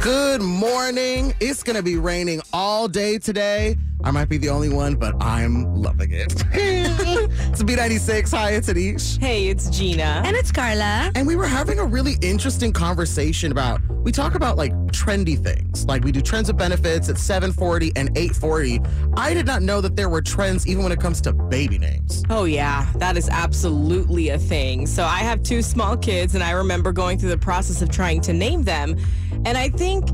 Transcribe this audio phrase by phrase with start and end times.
[0.00, 1.34] Good morning.
[1.40, 3.76] It's going to be raining all day today.
[4.04, 6.32] I might be the only one, but I'm loving it.
[6.52, 8.30] it's B96.
[8.30, 9.18] Hi, it's Anish.
[9.18, 10.22] Hey, it's Gina.
[10.24, 11.10] And it's Carla.
[11.16, 15.84] And we were having a really interesting conversation about, we talk about like trendy things.
[15.86, 18.80] Like we do trends of benefits at 740 and 840.
[19.16, 22.22] I did not know that there were trends even when it comes to baby names.
[22.30, 24.86] Oh, yeah, that is absolutely a thing.
[24.86, 28.20] So I have two small kids, and I remember going through the process of trying
[28.20, 28.96] to name them.
[29.44, 30.06] And I think,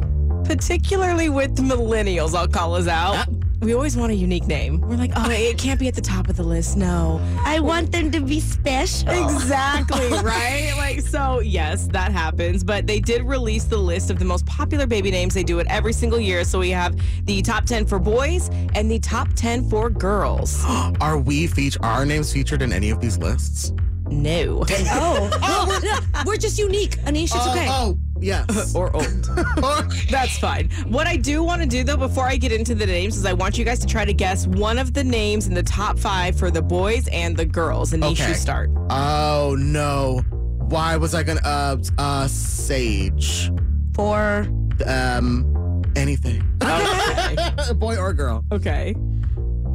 [0.45, 3.27] particularly with millennials, I'll call us out.
[3.63, 4.81] We always want a unique name.
[4.81, 6.77] We're like, oh, it can't be at the top of the list.
[6.77, 7.21] No.
[7.45, 9.09] I want them to be special.
[9.23, 10.75] Exactly, right?
[10.77, 12.65] Like, so yes, that happens.
[12.65, 15.33] But they did release the list of the most popular baby names.
[15.35, 16.45] They do it every single year.
[16.45, 20.65] So we have the top 10 for boys and the top 10 for girls.
[21.01, 23.73] Are we feature our names featured in any of these lists?
[24.11, 24.65] No.
[24.95, 26.97] Oh, well, no, oh, we're just unique.
[27.05, 27.67] Anisha, it's oh, okay.
[27.69, 28.75] Oh, yes.
[28.77, 29.05] or old.
[30.11, 30.71] That's fine.
[30.89, 33.33] What I do want to do though, before I get into the names, is I
[33.33, 36.37] want you guys to try to guess one of the names in the top five
[36.39, 37.93] for the boys and the girls.
[37.93, 38.29] And Okay.
[38.29, 38.71] you start.
[38.91, 40.21] oh no.
[40.69, 43.51] Why was I gonna uh uh Sage?
[43.95, 44.47] For
[44.87, 46.43] Um anything.
[46.63, 47.75] Okay.
[47.75, 48.45] Boy or girl.
[48.53, 48.95] okay.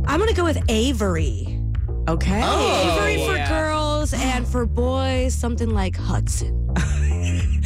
[0.08, 1.60] I'm gonna go with Avery.
[2.08, 2.42] Okay.
[2.44, 2.96] Oh.
[2.98, 3.50] Avery for Yeah.
[3.50, 6.54] girls and for boys, something like Hudson.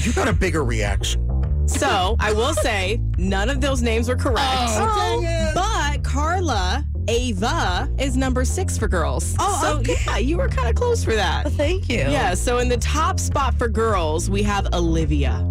[0.01, 1.67] You got a bigger reaction.
[1.67, 4.39] So I will say none of those names were correct.
[4.41, 5.29] Oh, dang oh.
[5.29, 5.53] it.
[5.53, 9.35] But Carla Ava is number six for girls.
[9.37, 9.97] Oh, so okay.
[10.05, 11.51] yeah, you were kind of close for that.
[11.51, 11.97] Thank you.
[11.97, 15.45] Yeah, so in the top spot for girls, we have Olivia.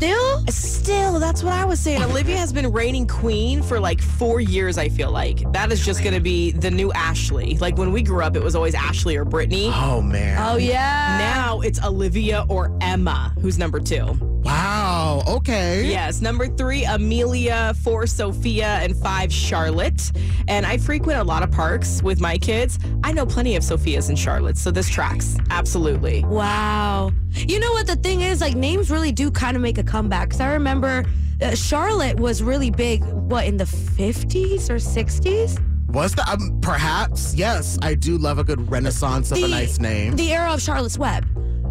[0.00, 0.46] Still?
[0.48, 2.02] Still, that's what I was saying.
[2.02, 5.40] Olivia has been reigning queen for like four years, I feel like.
[5.52, 7.58] That is just going to be the new Ashley.
[7.58, 9.70] Like when we grew up, it was always Ashley or Brittany.
[9.74, 10.38] Oh man.
[10.42, 11.18] Oh yeah.
[11.18, 14.16] Now it's Olivia or Emma, who's number two.
[14.42, 14.79] Wow.
[15.18, 15.88] Okay.
[15.88, 20.12] Yes, number three, Amelia, four, Sophia, and five, Charlotte.
[20.48, 22.78] And I frequent a lot of parks with my kids.
[23.04, 25.36] I know plenty of Sophias and Charlottes, so this tracks.
[25.50, 26.24] Absolutely.
[26.24, 27.12] Wow.
[27.32, 28.40] You know what the thing is?
[28.40, 30.30] Like names really do kind of make a comeback.
[30.30, 31.04] Cause I remember
[31.42, 33.04] uh, Charlotte was really big.
[33.04, 35.62] What in the 50s or 60s?
[35.88, 37.34] Was that um, perhaps?
[37.34, 40.14] Yes, I do love a good renaissance of a nice name.
[40.14, 41.26] The era of Charlotte's Web.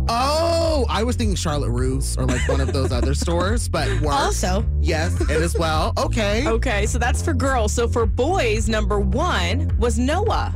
[0.10, 4.44] Oh, I was thinking Charlotte Russe or like one of those other stores, but works.
[4.44, 4.66] Also.
[4.82, 5.94] Yes, it as well.
[5.98, 6.48] Okay.
[6.48, 7.72] Okay, so that's for girls.
[7.72, 10.54] So for boys, number one was Noah.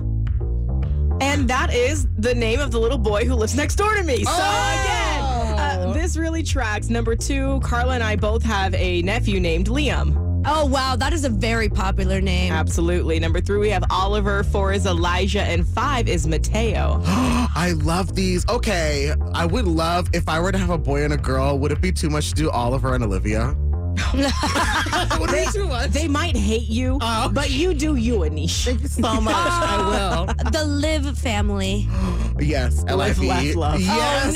[1.22, 4.24] And that is the name of the little boy who lives next door to me.
[4.25, 5.22] So again,
[5.59, 6.90] uh, this really tracks.
[6.90, 10.32] Number two, Carla and I both have a nephew named Liam.
[10.46, 12.52] Oh wow, that is a very popular name.
[12.52, 13.20] Absolutely.
[13.20, 14.44] Number three, we have Oliver.
[14.44, 15.42] Four is Elijah.
[15.42, 17.02] And five is Mateo.
[17.06, 18.48] I love these.
[18.50, 21.58] Okay, I would love if I were to have a boy and a girl.
[21.59, 23.56] Would it be too much to do Oliver and Olivia?
[24.14, 25.92] would it be too much?
[25.92, 27.30] They might hate you, Oh.
[27.31, 28.66] but you do you, Anish.
[28.66, 29.34] Thank you so much.
[29.38, 30.51] Ah, I will.
[30.51, 31.88] the Live family.
[32.39, 32.89] Yes, Live,
[33.22, 33.54] L-I-V-E.
[33.54, 33.75] laugh, love.
[33.75, 34.34] Oh, yes.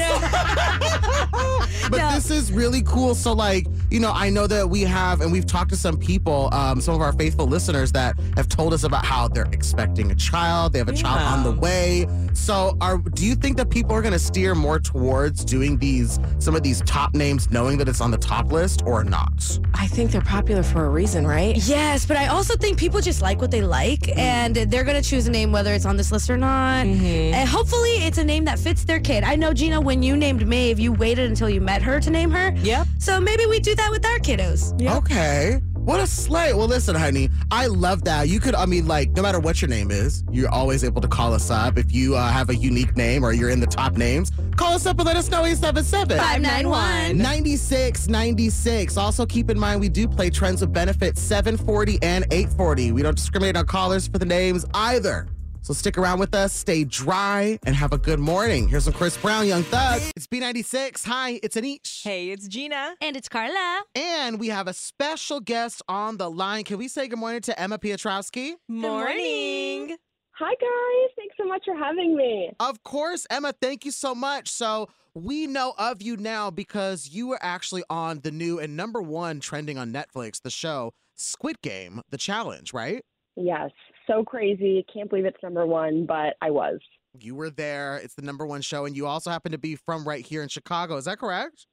[1.81, 2.11] no but No.
[2.11, 3.15] this is really cool.
[3.15, 6.49] So, like, you know, I know that we have, and we've talked to some people,
[6.53, 10.15] um, some of our faithful listeners that have told us about how they're expecting a
[10.15, 12.07] child, they have a child on the way.
[12.33, 16.19] So, are do you think that people are going to steer more towards doing these,
[16.39, 19.59] some of these top names, knowing that it's on the top list, or not?
[19.73, 21.55] I think they're popular for a reason, right?
[21.55, 25.27] Yes, but I also think people just like what they like, and they're gonna choose
[25.27, 26.85] a name whether it's on this list or not.
[26.85, 29.23] And hopefully, it's a name that fits their kid.
[29.23, 32.31] I know Gina, when you named Maeve, you waited until you met her to name
[32.31, 32.53] her.
[32.57, 32.87] Yep.
[32.99, 34.79] So maybe we do that with our kiddos.
[34.81, 34.95] Yep.
[34.97, 35.61] Okay.
[35.87, 36.53] What a slay.
[36.53, 38.27] Well, listen, honey, I love that.
[38.27, 41.07] You could, I mean, like, no matter what your name is, you're always able to
[41.07, 41.77] call us up.
[41.77, 44.85] If you uh, have a unique name or you're in the top names, call us
[44.85, 48.97] up and let us know 877 591 9696.
[48.97, 52.91] Also, keep in mind, we do play Trends of Benefit 740 and 840.
[52.91, 55.29] We don't discriminate on callers for the names either.
[55.67, 58.69] So stick around with us, stay dry, and have a good morning.
[58.69, 60.01] Here's some Chris Brown, Young Thug.
[60.15, 61.03] It's B96.
[61.05, 62.03] Hi, it's Anish.
[62.05, 62.95] Hey, it's Gina.
[63.01, 63.83] And it's Carla.
[63.93, 66.63] And we have a special guest on the line.
[66.63, 68.53] Can we say good morning to Emma Piotrowski?
[68.69, 69.97] Morning.
[70.39, 71.11] Hi, guys.
[71.17, 72.49] Thanks so much for having me.
[72.61, 74.47] Of course, Emma, thank you so much.
[74.47, 79.01] So, we know of you now because you were actually on the new and number
[79.01, 83.03] one trending on Netflix, the show Squid Game, The Challenge, right?
[83.35, 83.71] Yes,
[84.07, 84.85] so crazy.
[84.91, 86.79] Can't believe it's number one, but I was.
[87.19, 87.97] You were there.
[87.97, 88.85] It's the number one show.
[88.85, 90.97] And you also happen to be from right here in Chicago.
[90.97, 91.67] Is that correct?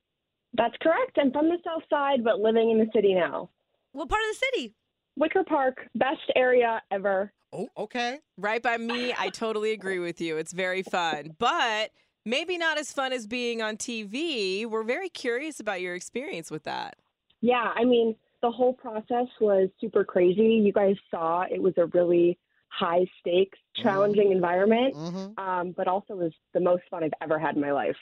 [0.55, 1.19] That's correct.
[1.21, 3.51] I'm from the South Side, but living in the city now.
[3.93, 4.75] What part of the city?
[5.17, 7.33] Wicker Park, best area ever.
[7.53, 8.19] Oh, okay.
[8.37, 10.37] Right by me, I totally agree with you.
[10.37, 11.91] It's very fun, but
[12.25, 14.67] maybe not as fun as being on TV.
[14.67, 16.97] We're very curious about your experience with that.
[17.41, 20.43] Yeah, I mean, the whole process was super crazy.
[20.43, 22.39] You guys saw it was a really
[22.69, 27.55] high stakes, challenging environment, hmm um, but also was the most fun I've ever had
[27.55, 27.97] in my life.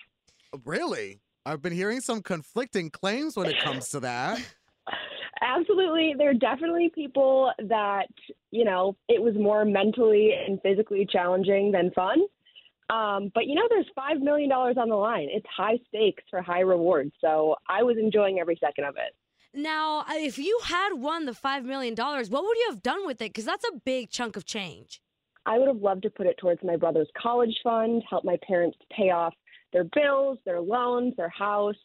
[0.64, 1.20] Really?
[1.46, 4.40] I've been hearing some conflicting claims when it comes to that.
[5.40, 6.14] Absolutely.
[6.18, 8.08] There are definitely people that,
[8.50, 12.18] you know, it was more mentally and physically challenging than fun.
[12.90, 15.28] Um, but, you know, there's $5 million on the line.
[15.30, 17.12] It's high stakes for high rewards.
[17.20, 19.14] So I was enjoying every second of it.
[19.54, 23.20] Now, uh, if you had won the $5 million, what would you have done with
[23.20, 23.32] it?
[23.32, 25.02] Because that's a big chunk of change.
[25.44, 28.78] I would have loved to put it towards my brother's college fund, help my parents
[28.96, 29.34] pay off
[29.72, 31.76] their bills, their loans, their house,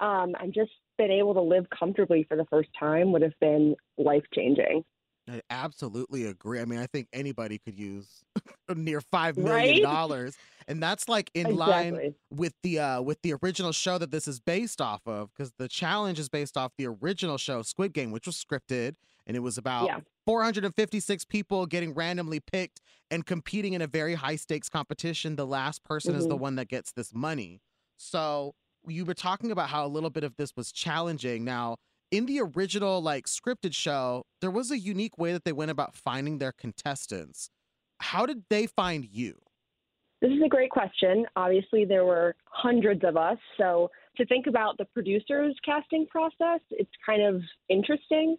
[0.00, 3.74] um, and just been able to live comfortably for the first time would have been
[3.98, 4.84] life changing.
[5.28, 6.60] I absolutely agree.
[6.60, 8.22] I mean, I think anybody could use
[8.74, 9.82] near five million Right?
[9.82, 10.36] dollars,
[10.68, 14.38] and that's like in line with the uh, with the original show that this is
[14.38, 18.26] based off of, because the challenge is based off the original show Squid Game, which
[18.26, 20.00] was scripted, and it was about Yeah.
[20.26, 22.80] 456 people getting randomly picked
[23.10, 25.36] and competing in a very high stakes competition.
[25.36, 26.40] The last person is the Mhm.
[26.40, 27.60] one that gets this money.
[27.96, 28.54] So
[28.86, 31.44] you were talking about how a little bit of this was challenging.
[31.44, 31.76] Now,
[32.14, 35.96] in the original like scripted show, there was a unique way that they went about
[35.96, 37.50] finding their contestants.
[37.98, 39.40] How did they find you?
[40.20, 41.26] This is a great question.
[41.34, 43.38] Obviously, there were hundreds of us.
[43.58, 48.36] So, to think about the producers' casting process, it's kind of interesting.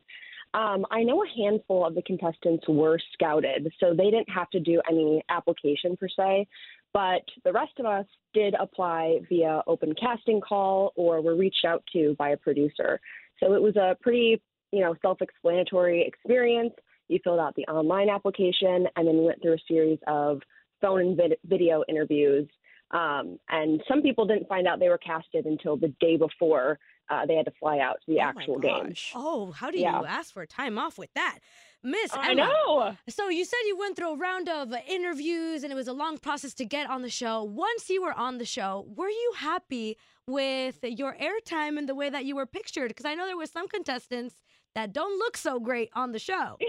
[0.54, 4.60] Um, I know a handful of the contestants were scouted, so they didn't have to
[4.62, 6.48] do any application per se.
[6.94, 11.83] But the rest of us did apply via open casting call or were reached out
[11.92, 13.01] to by a producer.
[13.42, 14.42] So it was a pretty,
[14.72, 16.74] you know, self-explanatory experience.
[17.08, 20.42] You filled out the online application and then you went through a series of
[20.82, 22.48] phone and vid- video interviews.
[22.92, 26.80] Um, and some people didn't find out they were casted until the day before
[27.10, 28.94] uh, they had to fly out to the Oh actual game.
[29.14, 30.00] Oh, how do Yeah.
[30.00, 31.40] you ask for a time off with that?
[31.86, 32.98] Miss I Emma, know.
[33.08, 35.94] So you said you went through a round of uh, interviews and it was a
[35.94, 37.44] long process to get on the show.
[37.44, 39.98] Once you were on the show, were you happy
[40.28, 42.88] with your airtime and the way that you were pictured?
[42.88, 44.36] Because I know there were some contestants
[44.74, 46.58] that don't look so great on the show.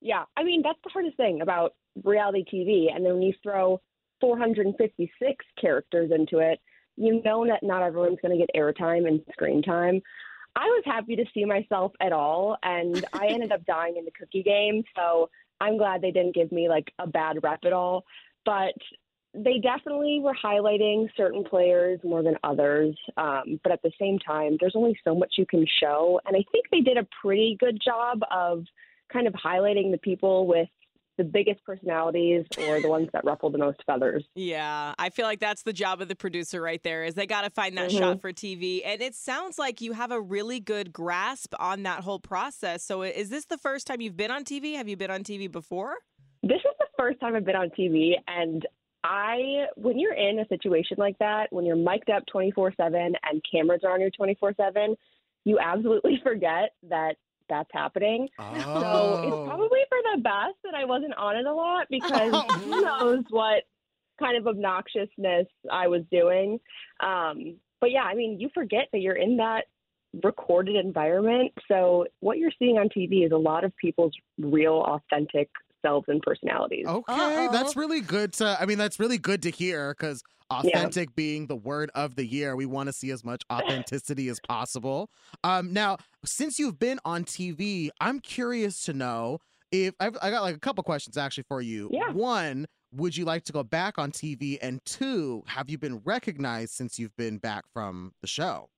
[0.00, 3.80] Yeah, I mean that's the hardest thing about reality TV, and then when you throw
[4.20, 6.60] 456 characters into it,
[6.96, 10.00] you know that not everyone's going to get airtime and screen time.
[10.58, 14.10] I was happy to see myself at all, and I ended up dying in the
[14.10, 18.04] cookie game, so I'm glad they didn't give me like a bad rep at all.
[18.44, 18.74] But
[19.34, 22.96] they definitely were highlighting certain players more than others.
[23.16, 26.42] Um, but at the same time, there's only so much you can show, and I
[26.50, 28.64] think they did a pretty good job of
[29.12, 30.68] kind of highlighting the people with
[31.18, 34.24] the biggest personalities or the ones that ruffle the most feathers.
[34.34, 37.42] Yeah, I feel like that's the job of the producer right there is they got
[37.42, 37.98] to find that Mhm.
[37.98, 38.82] shot for TV.
[38.84, 42.84] And it sounds like you have a really good grasp on that whole process.
[42.84, 44.74] So is this the first time you've been on TV?
[44.74, 45.96] Have you been on TV before?
[46.42, 48.64] This is the first time I've been on TV, and
[49.02, 53.42] I, when you're in a situation like that, when you're mic'd up 24 7 and
[53.50, 54.96] cameras are on you 24 7,
[55.44, 57.16] you absolutely forget that
[57.48, 58.28] that's happening.
[58.38, 59.20] So Oh.
[59.22, 63.24] it's probably for the best that I wasn't on it a lot because who knows
[63.30, 63.64] what
[64.18, 66.58] kind of obnoxiousness I was doing.
[67.00, 69.66] Um, but yeah, I mean, you forget that you're in that
[70.24, 71.52] recorded environment.
[71.68, 75.50] So what you're seeing on TV is a lot of people's real, authentic
[75.84, 76.86] selves and personalities.
[76.86, 77.52] Okay, Uh-oh.
[77.52, 78.56] that's really good to.
[78.60, 82.56] I mean, that's really good to hear because authentic being the word of the year,
[82.56, 85.10] we want to see as much authenticity as possible.
[85.44, 89.38] Um, now, since you've been on TV, I'm curious to know
[89.70, 91.90] if I've, I got like a couple questions actually for you.
[91.92, 92.12] Yeah.
[92.12, 94.58] One, would you like to go back on TV?
[94.62, 98.70] And two, have you been recognized since you've been back from the show?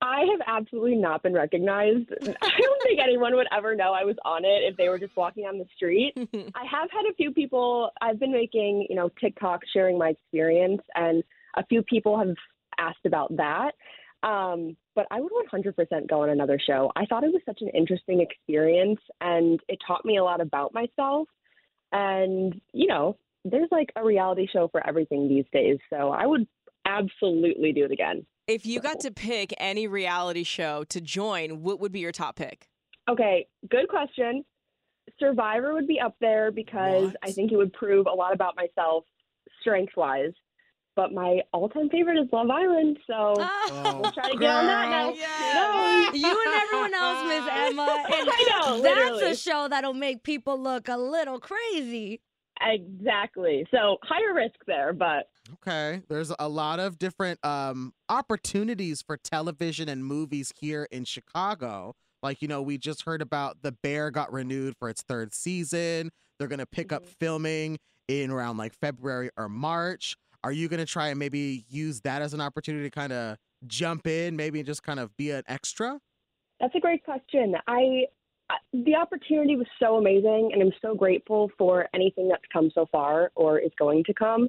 [0.00, 2.10] I have absolutely not been recognized.
[2.22, 5.16] I don't think anyone would ever know I was on it if they were just
[5.16, 6.12] walking on the street.
[6.16, 10.82] I have had a few people, I've been making, you know, TikTok sharing my experience,
[10.94, 11.24] and
[11.56, 12.34] a few people have
[12.78, 13.72] asked about that.
[14.22, 16.90] Um, but I would 100% go on another show.
[16.96, 20.74] I thought it was such an interesting experience, and it taught me a lot about
[20.74, 21.28] myself.
[21.92, 25.78] And, you know, there's like a reality show for everything these days.
[25.90, 26.46] So I would
[26.84, 28.26] absolutely do it again.
[28.48, 32.36] If you got to pick any reality show to join, what would be your top
[32.36, 32.68] pick?
[33.08, 34.42] Okay, good question.
[35.20, 37.16] Survivor would be up there because What?
[37.22, 39.04] I think it would prove a lot about myself
[39.60, 40.32] strength wise.
[40.96, 44.66] But my all time favorite is Love Island, so Oh, we'll try to get on
[44.66, 45.12] that now.
[45.14, 46.10] Yeah.
[46.12, 48.04] you and everyone else, Miss Emma.
[48.18, 49.30] And I know, that's literally.
[49.30, 52.20] a show that'll make people look a little crazy.
[52.60, 53.64] Exactly.
[53.70, 55.28] So higher risk there, but
[55.68, 56.00] Okay.
[56.08, 61.94] There's a lot of different um opportunities for television and movies here in Chicago.
[62.22, 66.10] Like, you know, we just heard about The Bear got renewed for its third season.
[66.38, 70.16] They're going to pick up filming in around like February or March.
[70.42, 73.36] Are you going to try and maybe use that as an opportunity to kind of
[73.66, 75.98] jump in, maybe just kind of be an extra?
[76.60, 77.54] That's a great question.
[77.66, 78.06] I
[78.50, 82.86] I- the opportunity was so amazing, and I'm so grateful for anything that's come so
[82.90, 84.48] far or is going to come.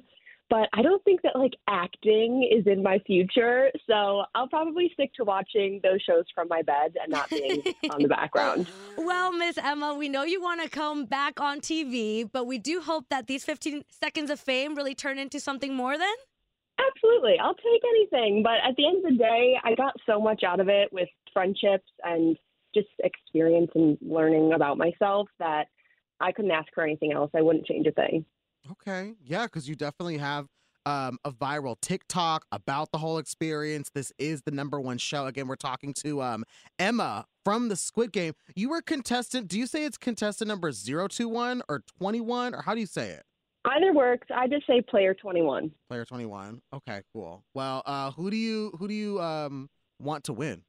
[0.50, 5.14] But I don't think that like acting is in my future, so I'll probably stick
[5.14, 8.66] to watching those shows from my bed and not being on the background.
[8.98, 12.80] Well, Miss Emma, we know you want to come back on TV, but we do
[12.80, 16.14] hope that these 15 seconds of fame really turn into something more then.
[16.78, 18.42] Absolutely, I'll take anything.
[18.42, 21.08] But at the end of the day, I got so much out of it with
[21.32, 22.36] friendships and
[22.74, 25.68] just experience and learning about myself that
[26.20, 27.30] I couldn't ask for anything else.
[27.34, 28.24] I wouldn't change a thing.
[28.70, 29.14] Okay.
[29.24, 30.46] Yeah, because you definitely have
[30.86, 33.90] um, a viral TikTok about the whole experience.
[33.94, 35.26] This is the number one show.
[35.26, 36.44] Again, we're talking to um,
[36.78, 38.34] Emma from the Squid Game.
[38.54, 39.48] You were contestant.
[39.48, 43.24] Do you say it's contestant number 021 or 21, or how do you say it?
[43.64, 44.26] Either works.
[44.34, 45.70] I just say player 21.
[45.88, 46.62] Player 21.
[46.72, 47.44] Okay, cool.
[47.54, 49.68] Well, uh, who do you who do you um,
[50.00, 50.62] want to win?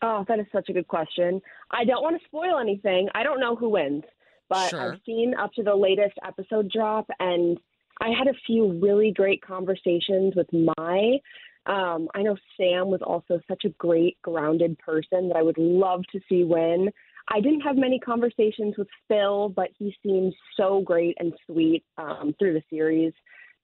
[0.00, 1.40] Oh, that is such a good question.
[1.70, 3.08] I don't want to spoil anything.
[3.14, 4.04] I don't know who wins,
[4.52, 4.92] but Sure.
[4.92, 7.58] I've seen up to the latest episode drop, and
[8.00, 11.18] I had a few really great conversations with my.
[11.64, 16.02] Um, I know Sam was also such a great, grounded person that I would love
[16.12, 16.90] to see win.
[17.32, 22.34] I didn't have many conversations with Phil, but he seems so great and sweet um,
[22.38, 23.12] through the series.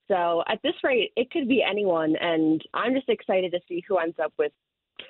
[0.07, 3.99] So at this rate, it could be anyone, and I'm just excited to see who
[3.99, 4.53] ends up with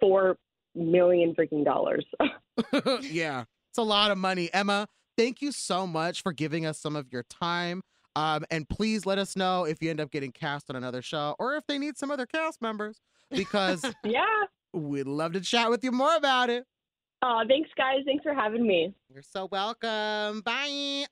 [0.00, 0.38] four
[0.74, 2.04] million freaking dollars.
[3.02, 4.50] yeah, it's a lot of money.
[4.52, 7.82] Emma, thank you so much for giving us some of your time.
[8.16, 11.36] Um, and please let us know if you end up getting cast on another show
[11.38, 14.24] or if they need some other cast members because yeah.
[14.72, 16.64] we'd love to chat with you more about it.
[17.22, 17.98] Oh, thanks, guys.
[18.06, 18.94] Thanks for having me.
[19.12, 20.40] You're so welcome.
[20.40, 21.04] Bye.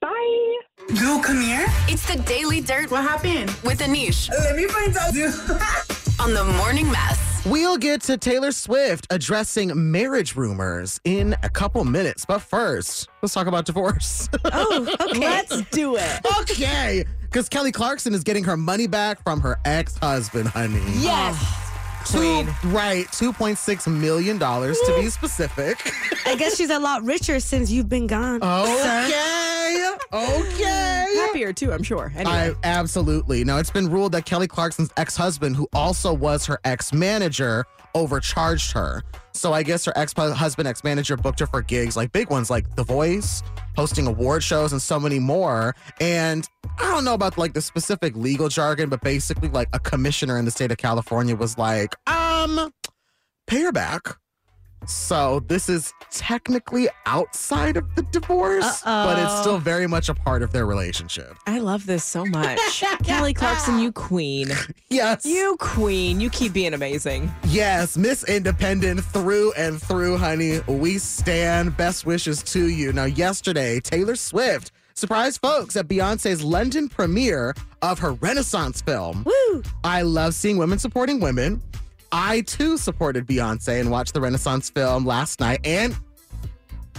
[0.00, 0.56] Bye.
[1.00, 1.66] Girl, come here.
[1.88, 3.50] It's the Daily Dirt What happened?
[3.64, 5.14] with Anish Let me find out.
[6.20, 7.33] on the Morning Mess.
[7.46, 12.24] We'll get to Taylor Swift addressing marriage rumors in a couple minutes.
[12.24, 14.28] But first, let's talk about divorce.
[14.56, 15.18] Oh, okay.
[15.18, 16.20] Let's do it.
[16.40, 17.04] okay.
[17.22, 20.80] Because Kelly Clarkson is getting her money back from her ex husband, honey.
[20.98, 21.63] Yes.
[22.06, 23.06] Two- right.
[23.08, 25.92] $2.6 million to be specific.
[26.26, 28.40] I guess she's a lot richer since you've been gone.
[28.42, 29.94] Okay.
[30.12, 31.06] Okay.
[31.16, 32.12] Happier too, I'm sure.
[32.14, 32.30] Anyway.
[32.30, 33.42] I absolutely.
[33.44, 39.02] Now it's been ruled that Kelly Clarkson's ex-husband, who also was her ex-manager, overcharged her.
[39.34, 42.84] So I guess her ex-husband, ex-manager booked her for gigs like big ones like The
[42.84, 43.42] Voice,
[43.76, 45.74] hosting award shows, and so many more.
[46.00, 46.48] And
[46.78, 50.44] I don't know about like the specific legal jargon, but basically like a commissioner in
[50.44, 52.72] the state of California was like, um,
[53.46, 54.16] pay her back.
[54.88, 60.42] So this is technically outside of the divorce, but it's still very much a part
[60.42, 61.36] of their relationship.
[61.46, 62.58] I love this so much.
[63.02, 64.48] Kelly Clarkson, you queen.
[64.88, 65.24] Yes.
[65.26, 66.20] You queen.
[66.20, 67.32] You keep being amazing.
[67.46, 70.60] Yes, Miss Independent through and through, honey.
[70.68, 71.76] We stand.
[71.76, 72.92] Best wishes to you.
[72.92, 79.24] Now, yesterday, Taylor Swift surprised folks at Beyonce's London premiere of her Renaissance film.
[79.26, 79.62] Woo!
[79.82, 81.60] I love seeing women supporting women.
[82.16, 85.58] I too supported Beyonce and watched the Renaissance film last night.
[85.64, 85.96] And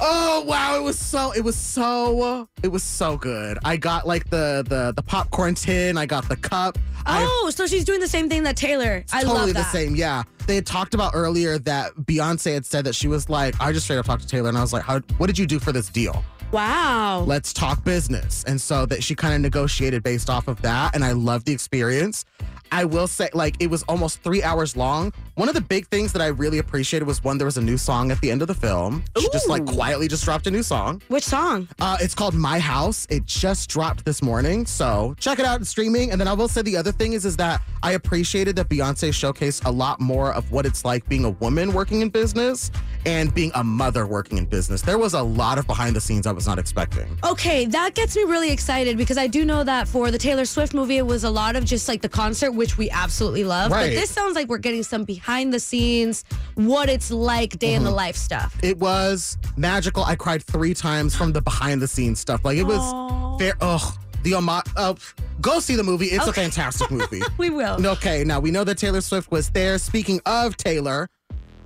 [0.01, 3.57] Oh wow, it was so it was so it was so good.
[3.63, 6.77] I got like the the the popcorn tin, I got the cup.
[7.05, 9.05] I Oh, so she's doing the same thing that Taylor.
[9.13, 10.23] I totally love the same, yeah.
[10.47, 13.85] They had talked about earlier that Beyonce had said that she was like, I just
[13.85, 15.71] straight up talked to Taylor and I was like, How, what did you do for
[15.71, 16.23] this deal?
[16.51, 17.23] Wow.
[17.25, 18.43] Let's talk business.
[18.45, 20.95] And so that she kind of negotiated based off of that.
[20.95, 22.23] And I love the experience.
[22.71, 25.13] I will say, like, it was almost three hours long.
[25.35, 27.77] One of the big things that I really appreciated was when there was a new
[27.77, 29.03] song at the end of the film.
[29.17, 31.01] She just like quietly just dropped a new song.
[31.07, 31.67] Which song?
[31.79, 33.05] Uh, it's called My House.
[33.09, 36.11] It just dropped this morning, so check it out in streaming.
[36.11, 39.09] And then I will say the other thing is, is that I appreciated that Beyonce
[39.09, 42.71] showcased a lot more of what it's like being a woman working in business
[43.05, 44.81] and being a mother working in business.
[44.81, 47.15] There was a lot of behind the scenes I was not expecting.
[47.23, 50.73] Okay, that gets me really excited because I do know that for the Taylor Swift
[50.73, 53.71] movie, it was a lot of just like the concert, which we absolutely love.
[53.71, 53.89] Right.
[53.93, 56.25] But this sounds like we're getting some behind the scenes,
[56.55, 57.85] what it's like day in Mm-hmm.
[57.85, 58.57] the life stuff.
[58.63, 60.03] It was magical.
[60.03, 62.43] I cried three times from the behind the scenes stuff.
[62.43, 63.53] Like it was fair.
[63.61, 63.93] Ugh.
[64.25, 64.95] The Oma- uh,
[65.39, 66.07] go see the movie.
[66.07, 67.21] It's a fantastic movie.
[67.37, 67.85] We will.
[67.85, 69.77] Okay, now we know that Taylor Swift was there.
[69.77, 71.07] Speaking of Taylor,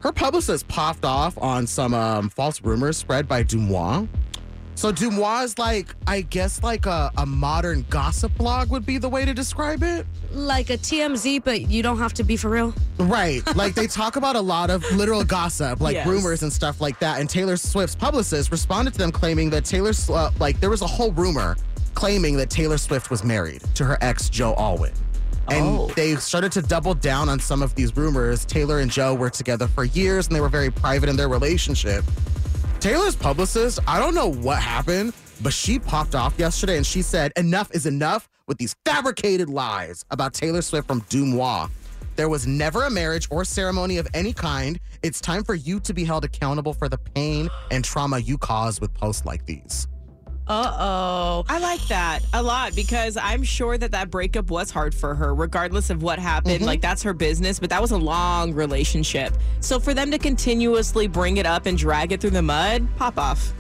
[0.02, 4.08] her publicist popped off on some um, false rumors spread by DeuxMoi.
[4.76, 9.10] So DeuxMoi is like, I guess, like a, a modern gossip blog would be the
[9.10, 10.06] way to describe it.
[10.32, 12.74] Like a TMZ, but you don't have to be for real.
[12.98, 13.42] Right.
[13.58, 16.08] Like they talk about a lot of literal gossip, like Yes.
[16.08, 17.20] rumors and stuff like that.
[17.20, 20.88] And Taylor Swift's publicist responded to them claiming that Taylor, uh, like, there was a
[20.88, 21.58] whole rumor
[21.90, 24.94] claiming that Taylor Swift was married to her ex, Joe Alwyn.
[25.52, 25.92] And Oh.
[25.96, 28.46] they started to double down on some of these rumors.
[28.46, 32.04] Taylor and Joe were together for years and they were very private in their relationship.
[32.80, 37.32] Taylor's publicist, I don't know what happened, but she popped off yesterday and she said,
[37.36, 41.70] enough is enough with these fabricated lies about Taylor Swift from DeuxMoi.
[42.16, 44.80] There was never a marriage or ceremony of any kind.
[45.04, 48.82] It's time for you to be held accountable for the pain and trauma you cause
[48.82, 49.88] with posts like these.
[50.50, 51.46] Uh oh.
[51.48, 55.36] I like that a lot because I'm sure that that breakup was hard for her,
[55.36, 56.66] regardless of what happened.
[56.66, 59.32] Like, that's her business, but that was a long relationship.
[59.60, 63.20] So, for them to continuously bring it up and drag it through the mud, pop
[63.20, 63.54] off.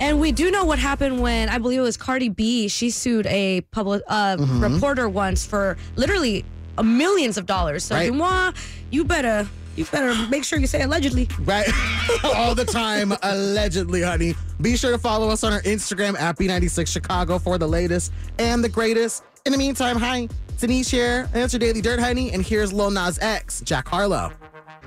[0.00, 2.68] And we do know what happened when I believe it was Cardi B.
[2.68, 4.62] She sued a public uh, Mm-hmm.
[4.64, 6.46] reporter once for literally
[6.82, 7.84] millions of dollars.
[7.84, 8.10] So Right.
[8.10, 8.56] DeuxMoi,
[8.90, 11.28] you better you better make sure you say allegedly.
[11.40, 11.68] Right?
[12.24, 14.34] All the time, allegedly, honey.
[14.60, 18.62] Be sure to follow us on our Instagram at B96 Chicago for the latest and
[18.62, 19.22] the greatest.
[19.46, 20.28] In the meantime, hi,
[20.58, 21.28] Denise here.
[21.32, 22.32] And it's your Daily Dirt, honey.
[22.32, 24.32] And here's Lil Nas X, Jack Harlow.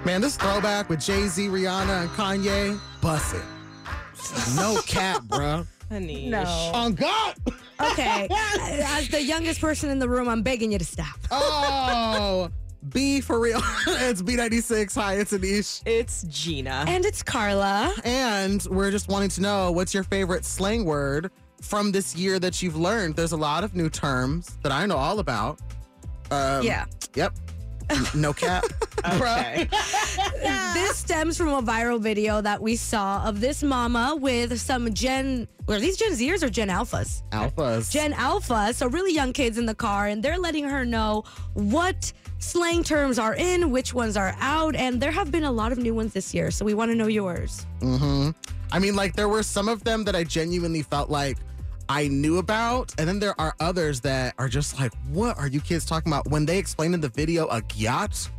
[0.06, 4.56] Man, this throwback with Jay Z, Rihanna, and Kanye, bust it.
[4.56, 5.66] No cap, bruh.
[5.90, 6.30] Honey.
[6.30, 6.44] No.
[6.74, 7.36] On God.
[7.80, 8.28] Okay.
[8.32, 11.20] As the youngest person in the room, I'm begging you to stop.
[11.32, 12.50] Oh,
[12.90, 13.60] B for real.
[13.88, 14.96] it's B96.
[14.96, 15.82] Hi, it's Anish.
[15.86, 16.86] It's Gina.
[16.88, 17.94] And it's Carla.
[18.04, 22.62] And we're just wanting to know what's your favorite slang word from this year that
[22.62, 23.16] you've learned.
[23.16, 25.60] There's a lot of new terms that I know all about.
[26.32, 26.86] Um, Yeah.
[27.16, 27.34] Yep.
[28.16, 28.66] No cap.
[29.06, 29.68] Okay.
[30.74, 35.48] This stems from a viral video that we saw of this mama with some Gen,
[35.68, 37.22] were these Gen Zers or Gen Alphas?
[37.32, 37.92] Alphas.
[37.92, 42.14] Gen Alpha, so really young kids in the car, and they're letting her know what
[42.44, 45.78] slang terms are in, which ones are out, and there have been a lot of
[45.78, 46.52] new ones this year.
[46.52, 47.66] So we want to know yours.
[47.80, 48.32] Mm-hmm.
[48.72, 51.38] I mean, like, there were some of them that I genuinely felt like
[51.90, 52.94] I knew about.
[52.98, 56.28] And then there are others that are just like, what are you kids talking about?
[56.30, 58.30] When they explained in the video a gyat.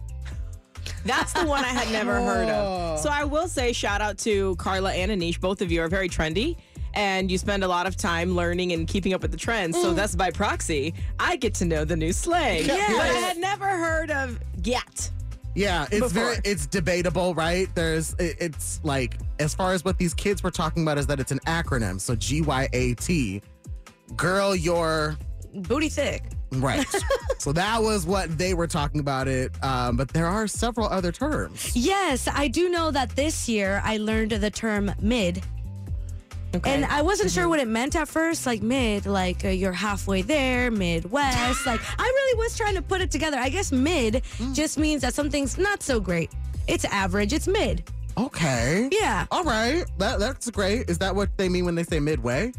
[1.05, 2.85] That's the one I had never heard of.
[3.05, 5.39] So I will say shout out to Carla and Anish.
[5.39, 6.57] Both of you are very trendy.
[6.95, 9.81] And you spend a lot of time learning and keeping up with the trends.
[9.81, 10.95] So that's by proxy.
[11.19, 12.65] I get to know the new slang.
[12.67, 12.87] Yeah.
[12.89, 15.11] But I had never heard of yet.
[15.55, 17.69] Yeah, it's very it's debatable, right?
[17.75, 21.31] There's it's like as far as what these kids were talking about is that it's
[21.33, 22.01] an acronym.
[22.01, 23.41] So G Y A T.
[24.17, 25.17] Girl, you're
[25.55, 26.25] Booty thick.
[26.55, 26.85] right.
[27.39, 29.53] so that was what they were talking about it.
[29.63, 31.75] Um, but there are several other terms.
[31.77, 35.43] Yes, I do know that this year I learned the term mid.
[36.65, 40.23] And I wasn't sure what it meant at first, like mid, like uh, you're halfway
[40.23, 41.67] there, Midwest.
[41.67, 43.39] like I really was trying to put it together.
[43.39, 46.31] I guess mid just means that something's not so great.
[46.67, 47.85] It's average, it's mid.
[48.17, 48.89] Okay.
[48.93, 49.27] Yeah.
[49.31, 49.85] All right.
[49.99, 50.89] That that's great.
[50.89, 52.53] Is that what they mean when they say midway?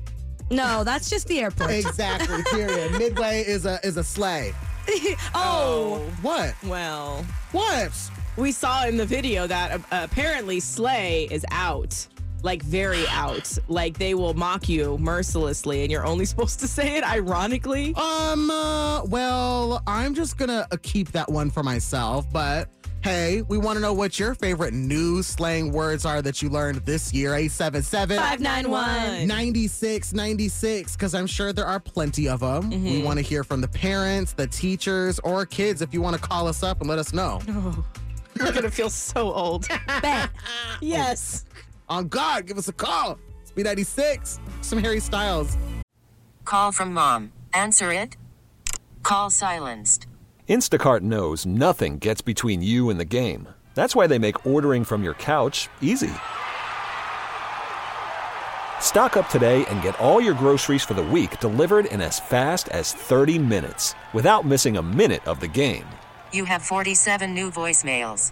[0.52, 1.72] No, that's just the airport.
[1.72, 2.44] Exactly.
[2.52, 2.92] Period.
[3.00, 4.54] midway is a is a slay.
[5.34, 6.00] oh.
[6.22, 6.54] What?
[6.66, 7.92] Well, What?
[8.38, 12.06] we saw in the video that uh, apparently slay is out.
[12.46, 13.58] Like very out.
[13.68, 17.94] Like they will mock you mercilessly and you're only supposed to say it ironically.
[17.96, 18.50] Um.
[18.52, 22.32] Uh, well, I'm just gonna uh, keep that one for myself.
[22.32, 22.70] But
[23.04, 26.78] Hey, we want to know what your favorite new slang words are that you learned
[26.86, 27.36] this year.
[27.36, 29.28] 877 591.
[29.28, 32.70] 9696, because I'm sure there are plenty of them.
[32.72, 33.04] We Mm-hmm.
[33.06, 36.48] want to hear from the parents, the teachers, or kids if you want to call
[36.48, 37.42] us up and let us know.
[37.48, 37.86] Oh,
[38.40, 39.68] You're gonna feel so old.
[40.02, 40.30] Bet.
[40.82, 41.46] yes.
[41.90, 43.20] On God, give us a call.
[43.42, 44.40] It's B96.
[44.62, 45.58] Some Harry Styles.
[46.46, 47.32] Call from mom.
[47.54, 48.16] Answer it.
[49.04, 50.08] Call silenced.
[50.48, 53.50] Instacart knows nothing gets between you and the game.
[53.74, 56.14] That's why they make ordering from your couch easy.
[58.80, 62.70] Stock up today and get all your groceries for the week delivered in as fast
[62.70, 65.86] as 30 minutes without missing a minute of the game.
[66.32, 68.32] You have 47 new voicemails.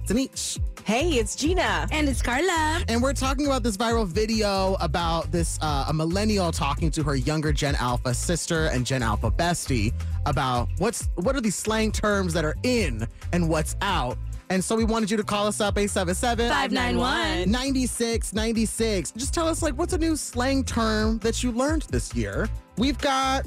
[0.17, 0.59] it's Anish.
[0.83, 1.87] Hey, it's Gina.
[1.91, 2.83] And it's Carla.
[2.87, 7.15] And we're talking about this viral video about this uh, a millennial talking to her
[7.15, 9.93] younger Gen Alpha sister and Gen Alpha bestie
[10.25, 14.17] about what's what are these slang terms that are in and what's out.
[14.49, 17.49] And so we wanted you to call us up 877 591.
[17.49, 19.11] 9696.
[19.11, 22.49] Just tell us like what's a new slang term that you learned this year.
[22.77, 23.45] We've got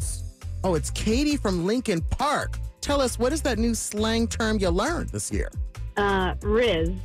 [0.63, 2.59] oh, it's Katie from Lincoln Park.
[2.81, 5.51] Tell us what is that new slang term you learned this year?
[5.97, 6.97] Uh, Rizz.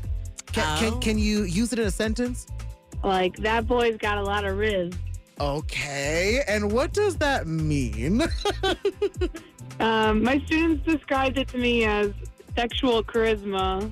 [0.51, 0.79] Can, Oh.
[0.79, 2.47] can, can you use it in a sentence?
[3.03, 4.95] Like, that boy's got a lot of Rizz.
[5.39, 8.23] Okay, and what does that mean?
[9.79, 12.11] Um, my students described it to me as
[12.53, 13.89] sexual charisma.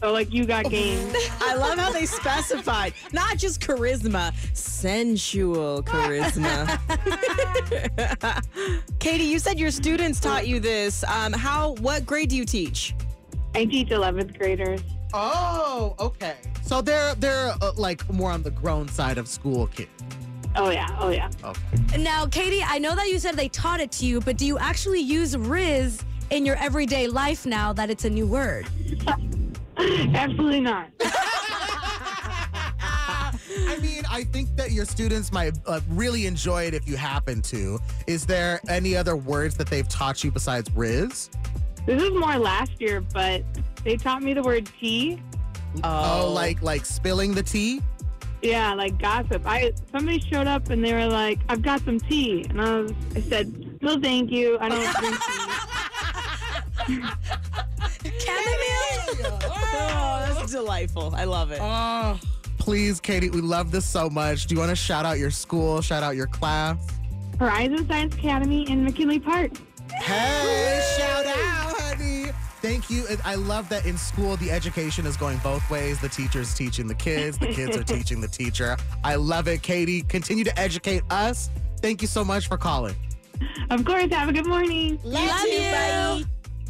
[0.00, 1.12] So, like, you got game.
[1.40, 6.66] I love how they specified not just charisma, sensual charisma.
[8.98, 11.04] Katie, you said your students taught you this.
[11.04, 11.74] Um, how?
[11.74, 12.94] What grade do you teach?
[13.54, 14.80] I teach 11th graders.
[15.12, 16.36] oh, okay.
[16.62, 19.90] So they're they're uh, like more on the grown side of school kids.
[20.56, 20.96] Oh, yeah.
[20.98, 21.30] Oh, yeah.
[21.44, 22.02] Okay.
[22.02, 24.58] Now, Katie, I know that you said they taught it to you, but do you
[24.58, 28.66] actually use Rizz in your everyday life now that it's a new word?
[29.78, 30.88] Absolutely not.
[32.62, 37.40] I mean, I think that your students might uh, really enjoy it if you happen
[37.42, 37.78] to.
[38.08, 41.30] Is there any other words that they've taught you besides Rizz?
[41.86, 43.42] This is more last year, but
[43.84, 45.20] they taught me the word tea.
[45.84, 47.80] Oh, like like spilling the tea?
[48.42, 49.42] Yeah, like gossip.
[49.46, 52.92] I somebody showed up and they were like, "I've got some tea," and I was,
[53.14, 54.58] I said, "No, thank you.
[54.60, 55.16] I don't drink
[56.86, 57.02] tea."
[58.18, 59.40] Chamomile?
[59.44, 61.14] Oh, that's delightful.
[61.14, 61.58] I love it.
[61.60, 62.18] Oh,
[62.58, 64.46] please, Katie, we love this so much.
[64.46, 66.78] Do you want to shout out your school, shout out your class?
[67.38, 69.52] Horizon Science Academy in McKinley Park.
[69.92, 71.36] Hey, shout out, honey.
[71.36, 71.69] Thank
[72.90, 73.06] you.
[73.24, 76.00] I love that in school, the education is going both ways.
[76.00, 78.76] The teacher's teaching the kids, the kids are teaching the teacher.
[79.04, 80.02] I love it, Katie.
[80.02, 81.50] Continue to educate us.
[81.80, 82.94] Thank you so much for calling.
[83.70, 84.10] Of course.
[84.12, 84.98] Have a good morning.
[85.04, 86.26] Love you.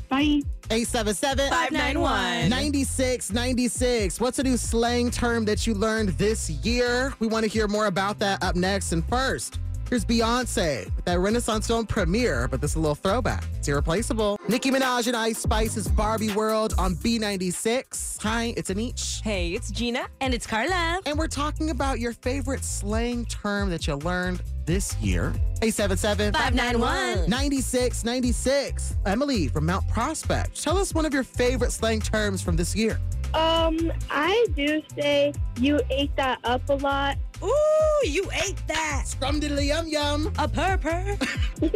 [0.09, 0.43] Bye.
[0.73, 2.49] 877 591.
[2.49, 4.21] 9696.
[4.21, 7.13] What's a new slang term that you learned this year?
[7.19, 8.93] We want to hear more about that up next.
[8.93, 9.59] And first,
[9.91, 13.45] here's Beyonce with that Renaissance film premiere, but this is a little throwback.
[13.59, 14.39] It's irreplaceable.
[14.49, 18.23] Nicki Minaj and Ice Spice's Barbie World on B96.
[18.23, 19.21] Hi, it's Anish.
[19.23, 20.09] Hey, it's Gina.
[20.21, 21.01] And it's Carla.
[21.05, 25.33] And we're talking about your favorite slang term that you learned this year.
[25.63, 27.29] 877 591.
[27.29, 28.97] 9696.
[29.05, 30.63] Emily from Mount Prospect.
[30.63, 32.99] Tell us one of your favorite slang terms from this year.
[33.35, 37.17] Um, I do say you ate that up a lot.
[37.43, 39.05] Ooh, you ate that.
[39.07, 40.33] Scrum diddly yum yum.
[40.39, 41.17] A purr purr.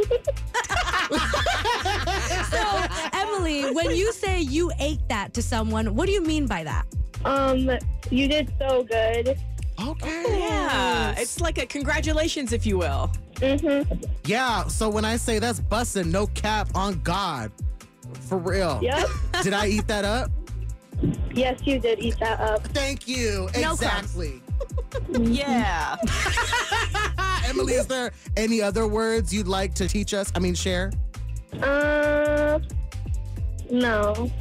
[2.50, 6.64] so, Emily, when you say you ate that to someone, what do you mean by
[6.64, 6.86] that?
[7.24, 7.70] Um,
[8.10, 9.38] you did so good.
[9.80, 10.38] Okay.
[10.38, 13.10] Yeah, it's like a congratulations, if you will.
[13.36, 14.02] Mm-hmm.
[14.26, 17.50] Yeah, so when I say that's busting, no cap on God.
[18.28, 18.78] For real.
[18.82, 19.08] Yep.
[19.42, 20.30] Did I eat that up?
[21.34, 22.62] Yes, you did eat that up.
[22.68, 23.48] Thank you.
[23.60, 24.40] No exactly.
[25.10, 25.96] Yeah.
[27.46, 30.30] Emily, is there any other words you'd like to teach us?
[30.34, 30.92] I mean, share?
[31.62, 32.58] Uh,
[33.70, 34.30] no.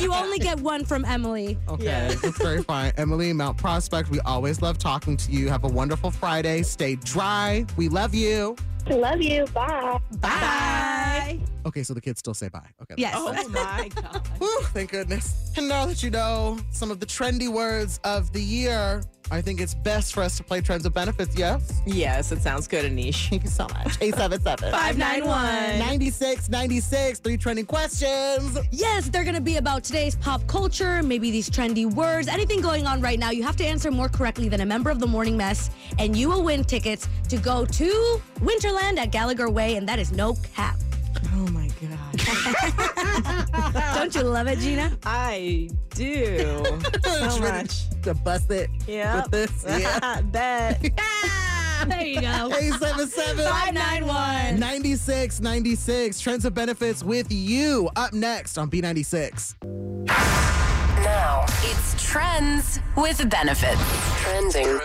[0.00, 1.56] You only get one from Emily.
[1.68, 2.08] Okay, Yeah.
[2.14, 2.92] that's very fine.
[2.98, 5.48] Emily, Mount Prospect, we always love talking to you.
[5.48, 6.62] Have a wonderful Friday.
[6.62, 7.64] Stay dry.
[7.76, 8.56] We love you.
[8.88, 9.46] Love you.
[9.46, 9.98] Bye.
[10.20, 11.38] Bye.
[11.66, 12.60] Okay, so the kids still say bye.
[12.82, 12.94] Okay.
[12.98, 13.14] Yes.
[13.16, 14.26] Oh my God.
[14.38, 15.52] Whew, thank goodness.
[15.56, 19.60] And now that you know some of the trendy words of the year, I think
[19.60, 21.80] it's best for us to play Trends of Benefits, yes?
[21.86, 23.30] Yes, it sounds good, Anish.
[23.30, 23.96] Thank you so much.
[24.00, 25.78] 877 591.
[25.78, 27.18] 96 96.
[27.20, 28.58] Three trending questions.
[28.70, 32.86] Yes, they're going to be about today's pop culture, maybe these trendy words, anything going
[32.86, 33.30] on right now.
[33.30, 36.28] You have to answer more correctly than a member of the Morning Mess, and you
[36.28, 40.76] will win tickets to go to Winterland at Gallagher Way, and that is no cap.
[41.34, 42.20] Oh my God.
[43.94, 44.96] Don't you love it, Gina?
[45.04, 46.62] I do.
[47.04, 47.88] so She ready much.
[48.02, 49.22] To bust it Yeah.
[49.22, 49.64] with this.
[49.80, 50.20] Yeah.
[50.22, 50.92] Bet.
[50.98, 51.84] Ah!
[51.88, 52.50] There you go.
[52.54, 54.58] 877 591.
[54.60, 56.20] 96 96.
[56.20, 57.90] Trends of Benefits with you.
[57.96, 59.54] Up next on B96.
[60.06, 63.80] Now it's trends with benefits.
[64.22, 64.78] Trending,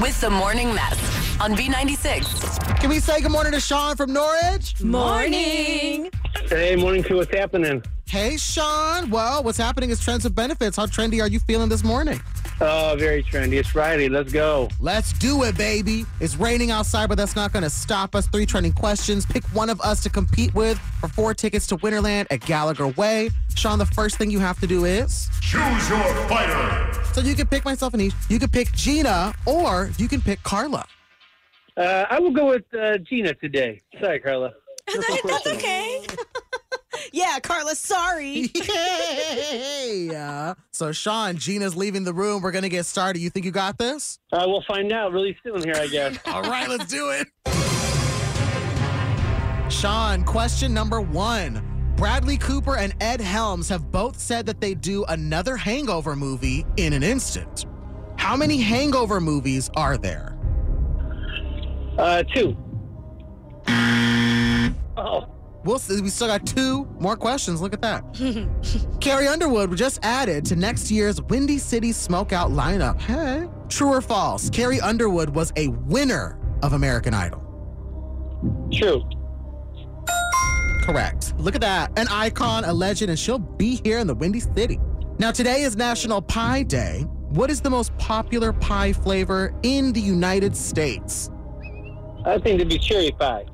[0.00, 0.98] with the morning mess
[1.40, 2.80] on B96.
[2.80, 4.80] Can we say good morning to Sean from Norridge?
[4.82, 6.10] Morning.
[6.48, 7.82] Hey, morning crew, what's happening?
[8.06, 9.10] Hey, Sean.
[9.10, 10.76] Well, what's happening is Trends of Benefits.
[10.76, 12.20] How trendy are you feeling this morning?
[12.60, 13.54] Oh, very trendy.
[13.54, 14.08] It's Friday.
[14.08, 14.68] Let's go.
[14.78, 16.04] Let's do it, baby.
[16.20, 18.28] It's raining outside, but that's not going to stop us.
[18.28, 19.26] Three trending questions.
[19.26, 23.30] Pick one of us to compete with for four tickets to Winterland at Gallagher Way.
[23.56, 27.02] Sean, the first thing you have to do is Choose your fighter.
[27.12, 28.12] so you can pick myself and Ish.
[28.28, 30.84] You can pick Gina, or you can pick Carla.
[31.76, 33.80] Uh, I will go with uh, Gina today.
[34.00, 34.52] Sorry, Carla.
[35.24, 36.06] That's okay.
[37.12, 38.50] yeah, Carla, sorry.
[39.86, 40.54] Yeah.
[40.72, 42.42] So, Sean, Gina's leaving the room.
[42.42, 43.20] We're going to get started.
[43.20, 44.18] You think you got this?
[44.32, 46.18] Uh, we'll find out really soon here, I guess.
[46.26, 47.28] All right, let's do it.
[49.70, 51.92] Sean, question number one.
[51.96, 56.92] Bradley Cooper and Ed Helms have both said that they do another hangover movie in
[56.92, 57.66] an instant.
[58.16, 60.33] How many hangover movies are there?
[61.98, 62.56] Uh, two.
[64.96, 65.28] Oh.
[65.64, 66.00] We'll see.
[66.00, 67.62] We still got two more questions.
[67.62, 68.04] Look at that.
[69.00, 73.00] Carrie Underwood was just added to next year's Windy City Smokeout lineup.
[73.00, 73.48] Hey.
[73.68, 74.50] True or false?
[74.50, 77.40] Carrie Underwood was a winner of American Idol.
[78.72, 79.02] True.
[80.82, 81.34] Correct.
[81.38, 81.98] Look at that.
[81.98, 84.78] An icon, a legend, and she'll be here in the Windy City.
[85.18, 87.06] Now, today is National Pie Day.
[87.30, 91.30] What is the most popular pie flavor in the United States?
[92.24, 93.44] I think it'd be cherry pie.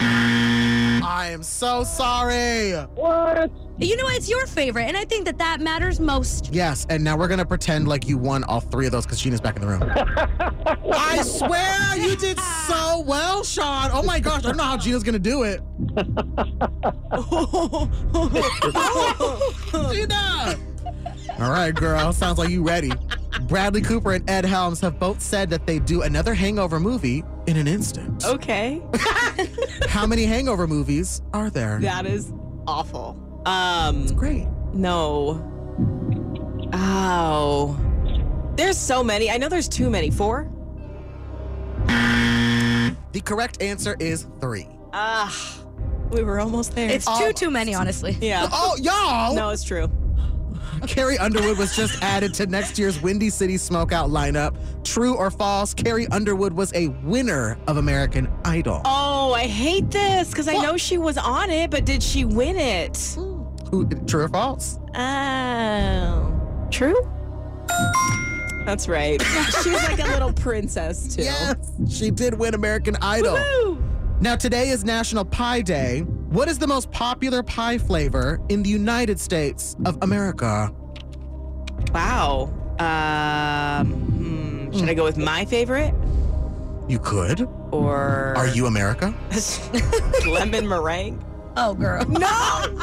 [0.00, 2.72] I am so sorry.
[2.94, 3.50] What?
[3.78, 6.52] You know, what it's your favorite, and I think that that matters most.
[6.52, 9.20] Yes, and now we're going to pretend like you won all three of those because
[9.20, 9.82] Gina's back in the room.
[10.92, 13.90] I swear you did so well, Sean.
[13.92, 15.60] Oh my gosh, I don't know how Gina's going to do it.
[19.94, 20.56] Gina!
[21.38, 22.12] All right, girl.
[22.12, 22.92] Sounds like you ready.
[23.42, 27.56] Bradley Cooper and Ed Helms have both said that they'd do another hangover movie in
[27.56, 28.24] an instant.
[28.24, 28.82] Okay.
[29.88, 31.78] How many hangover movies are there?
[31.80, 32.32] That is
[32.66, 33.16] awful.
[33.46, 34.46] Um Great.
[34.72, 35.46] no.
[36.72, 37.78] Oh.
[38.56, 39.30] There's so many.
[39.30, 40.10] I know there's too many.
[40.10, 40.48] Four?
[43.12, 44.68] The correct answer is three.
[44.92, 45.62] Ah.
[46.12, 46.88] we were almost there.
[46.90, 48.16] It's too, too many, honestly.
[48.20, 48.48] yeah.
[48.52, 49.34] Oh, y'all!
[49.34, 49.90] No, it's true.
[50.86, 54.56] Carrie Underwood was just added to next year's Windy City Smokeout lineup.
[54.84, 55.74] True or false?
[55.74, 58.80] Carrie Underwood was a winner of American Idol.
[58.84, 62.56] Oh, I hate this because I know she was on it, but did she win
[62.56, 62.96] it?
[63.70, 64.78] Who, true or false?
[64.94, 66.68] Oh.
[66.70, 67.10] True?
[68.64, 69.20] That's right.
[69.62, 71.22] she was like a little princess, too.
[71.22, 71.56] Yes,
[71.88, 73.34] she did win American Idol.
[73.34, 73.82] Woo!
[74.20, 76.04] Now, today is National Pie Day.
[76.30, 80.72] What is the most popular pie flavor in the United States of America?
[81.92, 82.52] Wow.
[82.78, 85.92] Um, hmm, should I go with my favorite
[86.88, 87.48] You could.
[87.72, 89.12] or Are you America?
[90.28, 91.22] lemon meringue?
[91.56, 92.04] Oh, girl.
[92.06, 92.20] No!
[92.30, 92.76] oh,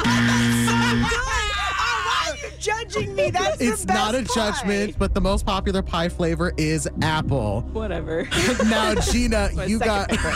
[2.04, 3.30] why are you judging me?
[3.30, 4.34] That's the It's not a pie.
[4.34, 7.62] judgment, but the most popular pie flavor is apple.
[7.72, 8.28] Whatever.
[8.66, 10.34] now, Gina, you got favorite.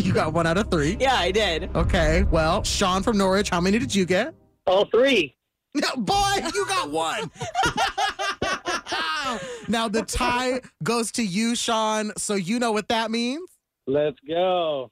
[0.04, 0.96] You got one out of three.
[0.98, 1.68] Yeah, I did.
[1.76, 2.24] Okay.
[2.30, 4.34] Well, Sean from Norridge, how many did you get?
[4.66, 5.36] All three.
[5.74, 7.30] No, boy, you got one.
[9.68, 12.12] now the tie goes to you, Sean.
[12.16, 13.46] So you know what that means.
[13.86, 14.90] Let's go.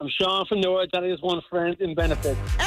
[0.00, 0.90] I'm Sean from Norridge.
[0.94, 2.38] I just want friends and benefits.
[2.58, 2.66] Hey!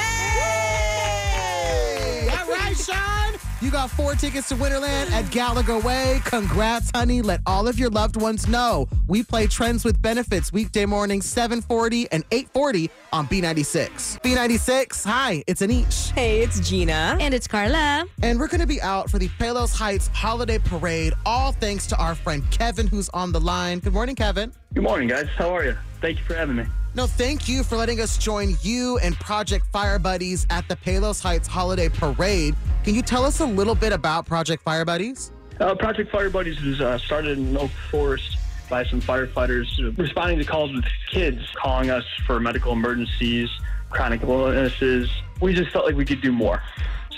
[2.32, 3.23] All right, Sean.
[3.64, 6.20] You got four tickets to Winterland at Gallagher Way.
[6.26, 7.22] Congrats, honey.
[7.22, 8.90] Let all of your loved ones know.
[9.08, 14.20] We play Trends with Benefits weekday mornings 740 and 840 on B96.
[14.20, 16.12] B96, hi, it's Anish.
[16.12, 17.18] Hey, it's Gina.
[17.22, 18.04] And it's Carla.
[18.22, 21.96] And we're going to be out for the Palos Heights Holiday Parade, all thanks to
[21.96, 23.80] our friend Kevin, who's on the line.
[23.80, 24.52] Good morning, Kevin.
[24.74, 25.30] Good morning, guys.
[25.38, 25.78] How are you?
[26.02, 26.66] Thank you for having me.
[26.96, 31.22] No, thank you for letting us join you and Project Fire Buddies at the Palos
[31.22, 32.56] Heights Holiday Parade.
[32.84, 35.32] Can you tell us a little bit about Project Fire Buddies?
[35.58, 38.38] Uh, Project Fire Buddies was uh, started in Oak Forest
[38.70, 43.50] by some firefighters responding to calls with kids calling us for medical emergencies,
[43.90, 45.10] chronic illnesses.
[45.42, 46.62] We just felt like we could do more.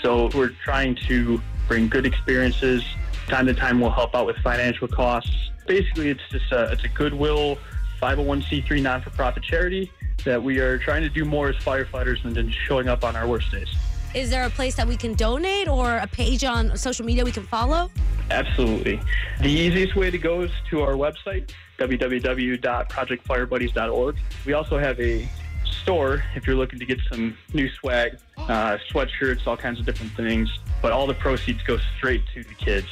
[0.02, 2.84] So we're trying to bring good experiences.
[3.26, 5.50] Time to time, we'll help out with financial costs.
[5.66, 7.58] Basically, it's just a, it's a goodwill
[8.00, 9.90] 501c3 non-for-profit charity
[10.24, 13.26] that we are trying to do more as firefighters than just showing up on our
[13.26, 13.68] worst days.
[14.16, 17.32] Is there a place that we can donate or a page on social media we
[17.32, 17.90] can follow?
[18.30, 18.98] Absolutely.
[19.42, 24.16] The easiest way to go is to our website, www.projectfirebuddies.org.
[24.46, 25.28] We also have a
[25.64, 30.12] store if you're looking to get some new swag, uh, sweatshirts, all kinds of different
[30.12, 30.48] things.
[30.80, 32.88] But all the proceeds go straight to the kids.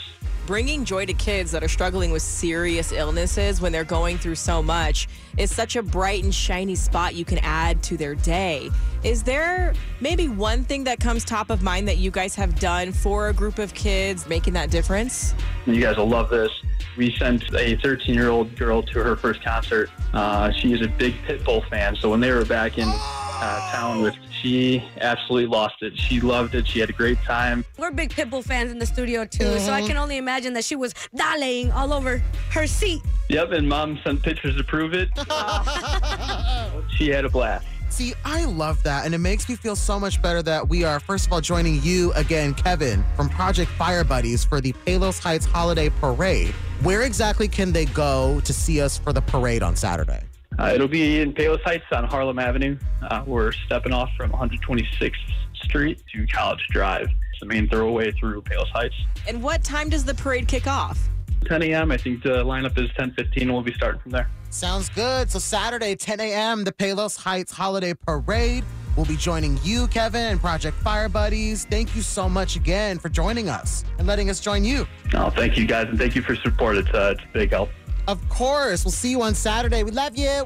[0.46, 4.62] Bringing joy to kids that are struggling with serious illnesses when they're going through so
[4.62, 8.70] much is such a bright and shiny spot you can add to their day.
[9.02, 12.92] Is there maybe one thing that comes top of mind that you guys have done
[12.92, 15.34] for a group of kids making that difference?
[15.64, 16.50] You guys will love this.
[16.98, 19.88] We sent a 13 year old girl to her first concert.
[20.12, 24.02] Uh, she is a big Pitbull fan, so when they were back in uh, town
[24.02, 25.98] with, she absolutely lost it.
[25.98, 26.68] She loved it.
[26.68, 27.64] She had a great time.
[27.78, 29.86] We're big Pitbull fans in the studio too, so I mhm.
[29.86, 33.00] can only imagine that she was daleing all over her seat.
[33.30, 35.08] Yep, and mom sent pictures to prove it.
[36.98, 37.66] she had a blast.
[37.88, 39.06] See, I love that.
[39.06, 41.80] And it makes me feel so much better that we are, first of all, joining
[41.82, 46.54] you again, Kevin, from Project Fire Buddies for the Palos Heights Holiday Parade.
[46.82, 50.24] Where exactly can they go to see us for the parade on Saturday?
[50.58, 52.78] Uh, it'll be in Palos Heights on Harlem Avenue.
[53.02, 55.14] Uh, we're stepping off from 126th
[55.62, 57.08] Street to College Drive.
[57.32, 58.94] It's the main thoroughway through Palos Heights.
[59.26, 61.08] And what time does the parade kick off?
[61.46, 61.90] 10 a.m.
[61.90, 63.42] I think the lineup is 10:15.
[63.42, 64.30] and We'll be starting from there.
[64.50, 65.30] Sounds good.
[65.30, 68.64] So Saturday, 10 a.m., the Palos Heights Holiday Parade.
[68.96, 71.64] We'll be joining you, Kevin, and Project Fire Buddies.
[71.64, 74.86] Thank you so much again for joining us and letting us join you.
[75.14, 76.76] Oh, thank you guys, and thank you for support.
[76.76, 77.70] It's, uh, it's a big help.
[78.06, 78.84] Of course.
[78.84, 79.82] We'll see you on Saturday.
[79.82, 80.44] We love you.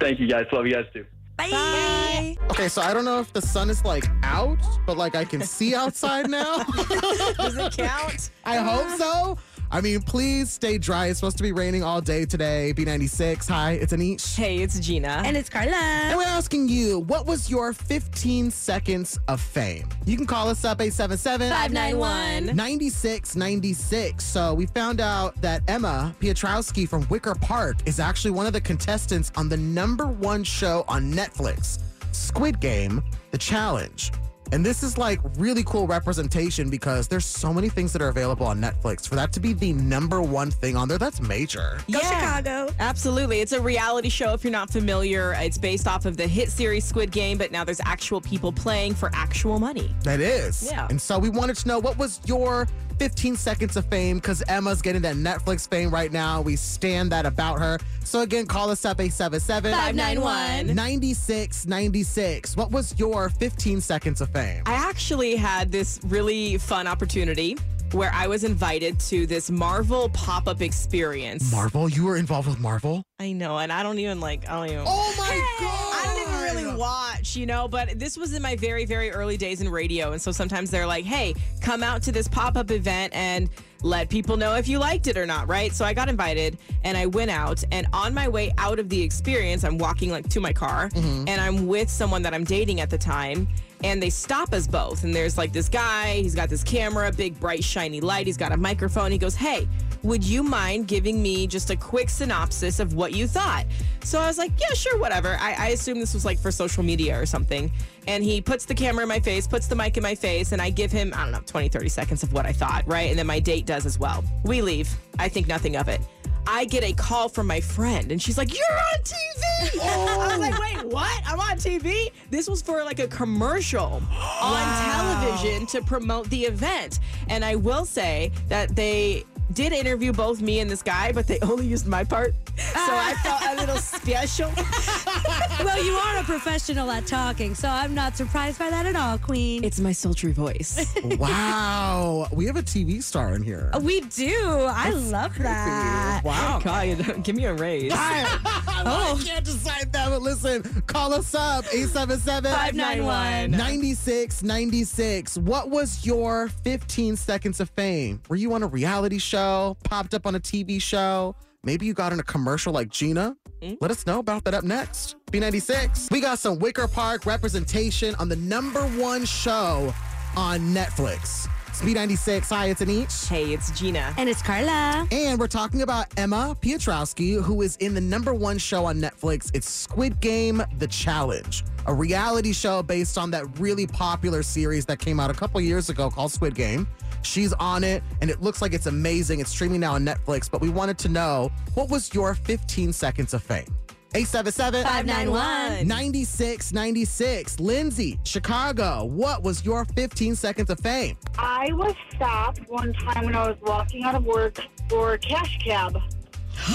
[0.00, 0.46] Thank you guys.
[0.52, 1.06] Love you guys too.
[1.36, 2.36] Bye.
[2.50, 5.40] Okay, so I don't know if the sun is like out, but like I can
[5.40, 6.58] see outside now.
[7.36, 8.30] Does it count?
[8.44, 9.38] I hope so.
[9.70, 11.06] I mean, please stay dry.
[11.06, 12.72] It's supposed to be raining all day today.
[12.74, 13.48] B96.
[13.48, 14.34] Hi, it's Anish.
[14.34, 15.22] Hey, it's Gina.
[15.24, 15.74] And it's Carla.
[15.74, 19.86] And we're asking you, what was your 15 seconds of fame?
[20.06, 24.24] You can call us up 877 591 9696.
[24.24, 28.60] So we found out that Emma Piotrowski from Wicker Park is actually one of the
[28.62, 31.78] contestants on the number one show on Netflix,
[32.12, 33.02] Squid Game,
[33.32, 34.12] The Challenge.
[34.52, 38.46] And this is like really cool representation because there's so many things that are available
[38.46, 39.08] on Netflix.
[39.08, 41.78] For that to be the number one thing on there, that's major.
[41.90, 42.72] Go Chicago.
[42.78, 43.40] Absolutely.
[43.40, 45.34] It's a reality show if you're not familiar.
[45.38, 48.94] It's based off of the hit series Squid Game, but now there's actual people playing
[48.94, 49.94] for actual money.
[50.04, 50.68] That is.
[50.70, 50.86] Yeah.
[50.90, 52.66] And so we wanted to know what was your
[52.98, 56.40] 15 seconds of fame because Emma's getting that Netflix fame right now.
[56.40, 57.78] We stand that about her.
[58.04, 62.56] So again, call us up 877 591 9696.
[62.56, 64.37] What was your 15 seconds of fame?
[64.38, 67.56] I actually had this really fun opportunity
[67.92, 71.50] where I was invited to this Marvel pop up experience.
[71.50, 71.88] Marvel?
[71.88, 73.02] You were involved with Marvel?
[73.18, 74.84] I know, and I don't even like, I don't even.
[74.86, 75.94] Oh my God.
[75.94, 79.60] I even really watch, you know, but this was in my very, very early days
[79.60, 80.12] in radio.
[80.12, 83.48] And so sometimes they're like, hey, come out to this pop up event and
[83.82, 85.72] let people know if you liked it or not, right?
[85.72, 87.62] So I got invited and I went out.
[87.72, 91.28] And on my way out of the experience, I'm walking like to my car mm-hmm.
[91.28, 93.48] and I'm with someone that I'm dating at the time.
[93.84, 95.04] And they stop us both.
[95.04, 98.26] And there's like this guy, he's got this camera, big, bright, shiny light.
[98.26, 99.12] He's got a microphone.
[99.12, 99.68] He goes, Hey,
[100.02, 103.66] would you mind giving me just a quick synopsis of what you thought?
[104.02, 105.36] So I was like, Yeah, sure, whatever.
[105.40, 107.70] I, I assume this was like for social media or something.
[108.08, 110.62] And he puts the camera in my face, puts the mic in my face, and
[110.62, 113.10] I give him, I don't know, 20, 30 seconds of what I thought, right?
[113.10, 114.24] And then my date does as well.
[114.44, 114.88] We leave.
[115.18, 116.00] I think nothing of it.
[116.46, 120.38] I get a call from my friend, and she's like, "You're on TV." I was
[120.38, 120.60] like, oh.
[120.62, 121.22] "Wait, what?
[121.26, 124.02] I'm on TV?" This was for like a commercial
[124.40, 130.40] on television to promote the event, and I will say that they did interview both
[130.40, 132.34] me and this guy, but they only used my part.
[132.58, 134.50] So I felt a little special.
[135.64, 139.18] well, you are a professional at talking, so I'm not surprised by that at all,
[139.18, 139.64] Queen.
[139.64, 140.92] It's my sultry voice.
[141.04, 142.26] wow.
[142.32, 143.70] We have a TV star in here.
[143.72, 144.66] Oh, we do.
[144.68, 146.22] I love that.
[146.24, 146.60] Wow.
[146.62, 147.92] God, give me a raise.
[147.92, 149.18] oh.
[149.18, 155.38] I can't decide that, but listen, call us up 877 591 9696.
[155.38, 158.20] What was your 15 seconds of fame?
[158.28, 161.34] Were you on a reality show, popped up on a TV show?
[161.64, 163.36] Maybe you got in a commercial like Gina?
[163.62, 163.74] Hmm?
[163.80, 165.16] Let us know about that up next.
[165.32, 166.10] B96.
[166.10, 169.92] We got some Wicker Park representation on the number one show
[170.36, 171.48] on Netflix.
[171.80, 172.48] It's B96.
[172.48, 173.28] Hi, it's Anish.
[173.28, 174.12] Hey, it's Gina.
[174.18, 175.06] And it's Carla.
[175.12, 179.52] And we're talking about Emma Piotrowski, who is in the number one show on Netflix.
[179.54, 184.98] It's Squid Game The Challenge, a reality show based on that really popular series that
[184.98, 186.88] came out a couple years ago called Squid Game.
[187.22, 189.38] She's on it, and it looks like it's amazing.
[189.38, 193.34] It's streaming now on Netflix, but we wanted to know what was your 15 seconds
[193.34, 193.72] of fame?
[194.14, 197.60] 877 591 9696.
[197.60, 201.16] Lindsay, Chicago, what was your 15 seconds of fame?
[201.38, 205.58] I was stopped one time when I was walking out of work for a cash
[205.62, 206.00] cab.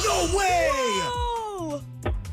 [0.03, 1.79] No way!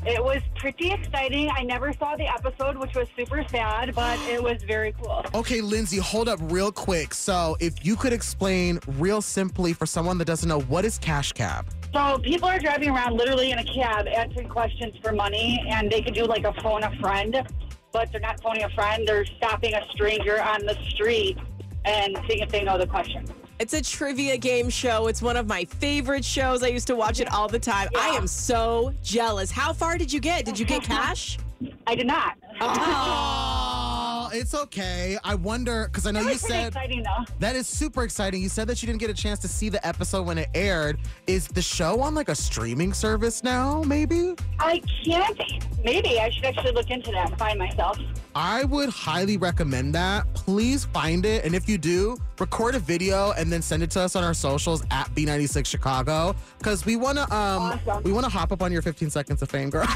[0.03, 1.49] It was pretty exciting.
[1.55, 5.23] I never saw the episode, which was super sad, but it was very cool.
[5.35, 7.13] Okay, Lindsay, hold up real quick.
[7.13, 11.33] So, if you could explain real simply for someone that doesn't know what is Cash
[11.33, 11.67] Cab?
[11.93, 16.01] So people are driving around literally in a cab answering questions for money, and they
[16.01, 17.45] could do like a phone a friend,
[17.91, 19.05] but they're not phoning a friend.
[19.07, 21.37] They're stopping a stranger on the street
[21.83, 23.25] and seeing if they know the question.
[23.59, 25.07] It's a trivia game show.
[25.07, 26.63] It's one of my favorite shows.
[26.63, 27.89] I used to watch it all the time.
[27.95, 29.51] I am so jealous.
[29.51, 30.45] How far did you get?
[30.45, 31.37] Did you get cash?
[31.87, 32.37] I did not.
[32.59, 33.67] Oh,
[34.33, 35.17] it's okay.
[35.23, 37.25] I wonder because I know you said exciting though.
[37.39, 38.41] that is super exciting.
[38.41, 40.99] You said that you didn't get a chance to see the episode when it aired.
[41.27, 43.83] Is the show on like a streaming service now?
[43.83, 44.35] Maybe.
[44.59, 45.39] I can't.
[45.83, 47.97] Maybe I should actually look into that and find myself.
[48.35, 50.31] I would highly recommend that.
[50.33, 51.43] Please find it.
[51.43, 54.33] And if you do, record a video and then send it to us on our
[54.33, 56.35] socials at B96 Chicago.
[56.63, 59.87] Cause we wanna um we wanna hop up on your 15 seconds of fame, girl.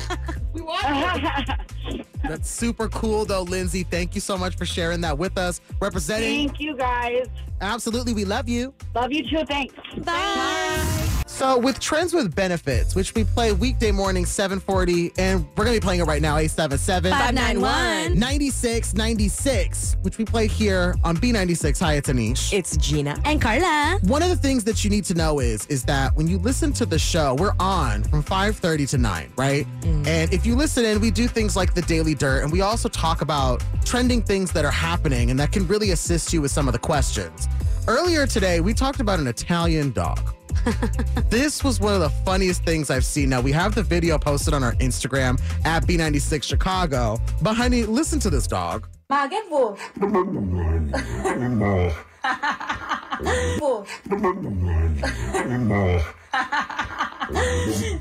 [0.52, 0.84] we want
[2.22, 3.73] That's super cool though, Lindsay.
[3.82, 5.60] Thank you so much for sharing that with us.
[5.80, 7.26] Representing Thank you guys.
[7.64, 8.74] Absolutely, we love you.
[8.94, 9.44] Love you too.
[9.46, 9.74] Thanks.
[10.04, 11.04] Bye.
[11.34, 15.80] So with Trends with Benefits, which we play weekday morning 740, and we're gonna be
[15.80, 21.80] playing it right now, 877 591 9696, which we play here on B96.
[21.80, 22.52] Hi, it's Anish.
[22.52, 23.20] It's Gina.
[23.24, 23.98] And Carla.
[24.04, 26.72] One of the things that you need to know is is that when you listen
[26.74, 29.66] to the show, we're on from 5:30 to 9, right?
[29.80, 30.06] Mm.
[30.06, 32.88] And if you listen in, we do things like the Daily Dirt and we also
[32.88, 36.68] talk about trending things that are happening and that can really assist you with some
[36.68, 37.48] of the questions.
[37.86, 40.34] Earlier today, we talked about an Italian dog.
[41.28, 43.28] this was one of the funniest things I've seen.
[43.28, 47.20] Now, we have the video posted on our Instagram at B96 Chicago.
[47.42, 48.88] But, honey, listen to this dog.
[49.10, 49.76] Ma che vuoi?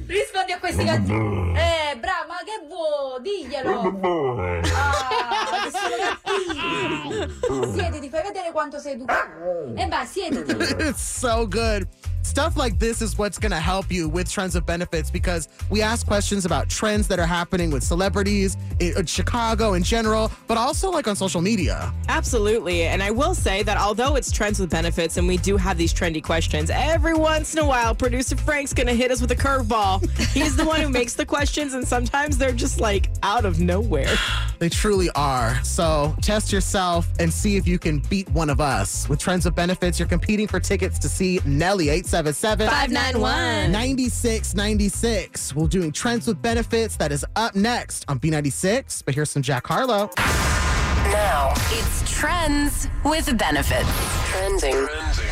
[0.07, 1.57] Rispondi a questi gattini.
[1.57, 3.21] Eh, bravo, ma che vuoi?
[3.21, 3.79] Diglielo.
[3.81, 7.73] Ah, che sono gattini.
[7.73, 9.75] Siediti, fai vedere quanto sei educato.
[9.75, 10.51] E vai, siediti.
[10.83, 11.87] it's so good.
[12.23, 15.81] Stuff like this is what's going to help you with Trends of Benefits because we
[15.81, 20.89] ask questions about trends that are happening with celebrities in Chicago in general, but also
[20.89, 21.93] like on social media.
[22.07, 22.83] Absolutely.
[22.83, 25.93] And I will say that although it's trends with benefits and we do have these
[25.93, 29.35] trendy questions, every once in a while, producer Frank's going to hit us with a
[29.35, 30.01] curveball.
[30.33, 34.15] He's the one who makes the questions, and sometimes they're just like out of nowhere.
[34.59, 35.61] They truly are.
[35.65, 39.09] So test yourself and see if you can beat one of us.
[39.09, 45.55] With Trends of Benefits, you're competing for tickets to see Nelly 877 591 9696.
[45.55, 46.95] We're doing Trends with Benefits.
[46.95, 49.01] That is up next on B96.
[49.03, 50.11] But here's some Jack Harlow.
[50.17, 53.89] Now it's Trends with Benefits.
[54.29, 54.87] Trending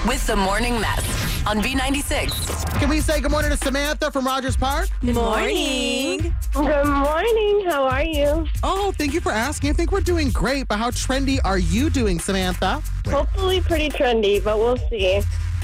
[0.08, 2.80] with the Morning Mess on B96.
[2.80, 4.90] Can we say good morning to Samantha from Rogers Park?
[5.02, 6.36] Good morning.
[6.52, 7.66] Good morning.
[7.68, 8.48] How are you?
[8.64, 9.70] Oh, thank you for asking.
[9.70, 12.82] I think we're doing great, but how trendy are you doing, Samantha?
[13.06, 15.22] Hopefully pretty trendy, but we'll see.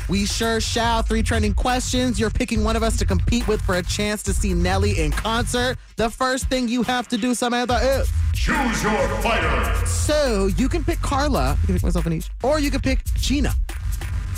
[0.10, 1.01] We sure shall.
[1.01, 2.20] Three trending questions.
[2.20, 5.12] You're picking one of us to compete with for a chance to see Nelly in
[5.12, 5.78] concert.
[5.97, 9.86] The first thing you have to do, Samantha, is Choose your fighter.
[9.86, 13.53] so you can pick Carla, you can pick myself Anish, or you can pick Gina.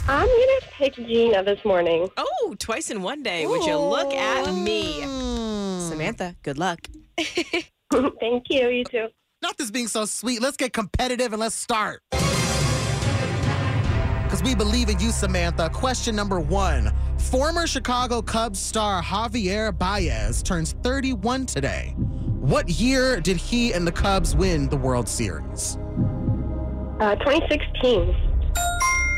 [0.07, 2.09] I'm gonna pick Gina this morning.
[2.17, 3.45] Oh, twice in one day.
[3.45, 5.01] Would you look at me?
[5.87, 6.79] Samantha, good luck.
[7.91, 8.69] Thank you.
[8.69, 9.07] You too.
[9.41, 10.41] Not this being so sweet.
[10.41, 12.01] Let's get competitive and let's start.
[14.29, 15.71] Because we believe in you, Samantha.
[15.71, 21.95] Question number one Former Chicago Cubs star Javier Baez turns 31 today.
[21.97, 25.79] What year did he and the Cubs win the World Series?
[26.99, 28.15] Uh, 2016.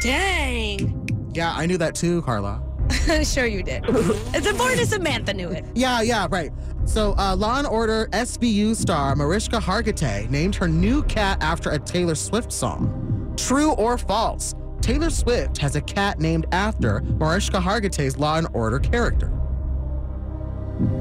[0.02, 1.30] Dang.
[1.34, 2.64] Yeah, I knew that too, Carla.
[3.26, 3.84] sure you did.
[3.90, 5.66] it's important Samantha knew it.
[5.76, 6.54] Yeah, yeah, right.
[6.86, 11.80] So, uh, Law and Order SVU star Mariska Hargitay named her new cat after a
[11.80, 13.34] Taylor Swift song.
[13.36, 14.56] True or false?
[14.82, 19.32] Taylor Swift has a cat named after Mariska Hargitay's Law and Order character.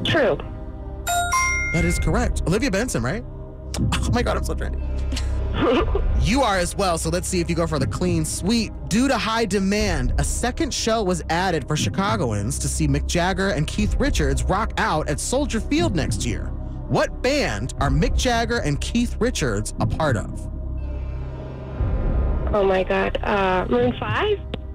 [0.05, 0.39] True.
[1.73, 2.43] That is correct.
[2.47, 3.25] Olivia Benson, right?
[4.03, 4.81] Oh my God, I'm so trendy.
[6.21, 8.73] you are as well, so let's see if you go for the clean sweep.
[8.89, 13.51] Due to high demand, a second show was added for Chicagoans to see Mick Jagger
[13.51, 16.47] and Keith Richards rock out at Soldier Field next year.
[16.89, 20.50] What band are Mick Jagger and Keith Richards a part of?
[22.53, 23.17] Oh my God.
[23.23, 24.39] Uh, Maroon 5?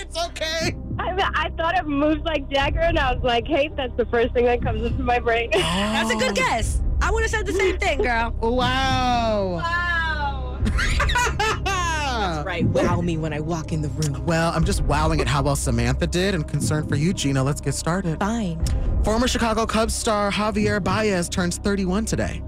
[0.00, 0.76] it's okay.
[0.98, 4.34] I, I thought it moved like Jagger, and I was like, hey, that's the first
[4.34, 5.50] thing that comes into my brain.
[5.52, 6.82] That's a good guess.
[7.00, 8.34] I would have said the same thing, girl.
[8.40, 9.60] Wow.
[9.62, 10.58] Wow.
[10.64, 12.64] That's right.
[12.64, 14.24] Wow me when I walk in the room.
[14.26, 17.42] Well, I'm just wowing at how well Samantha did and concerned for you, Gina.
[17.42, 18.20] Let's get started.
[18.20, 18.64] Fine.
[19.02, 22.42] Former Chicago Cubs star Javier Baez turns 31 today.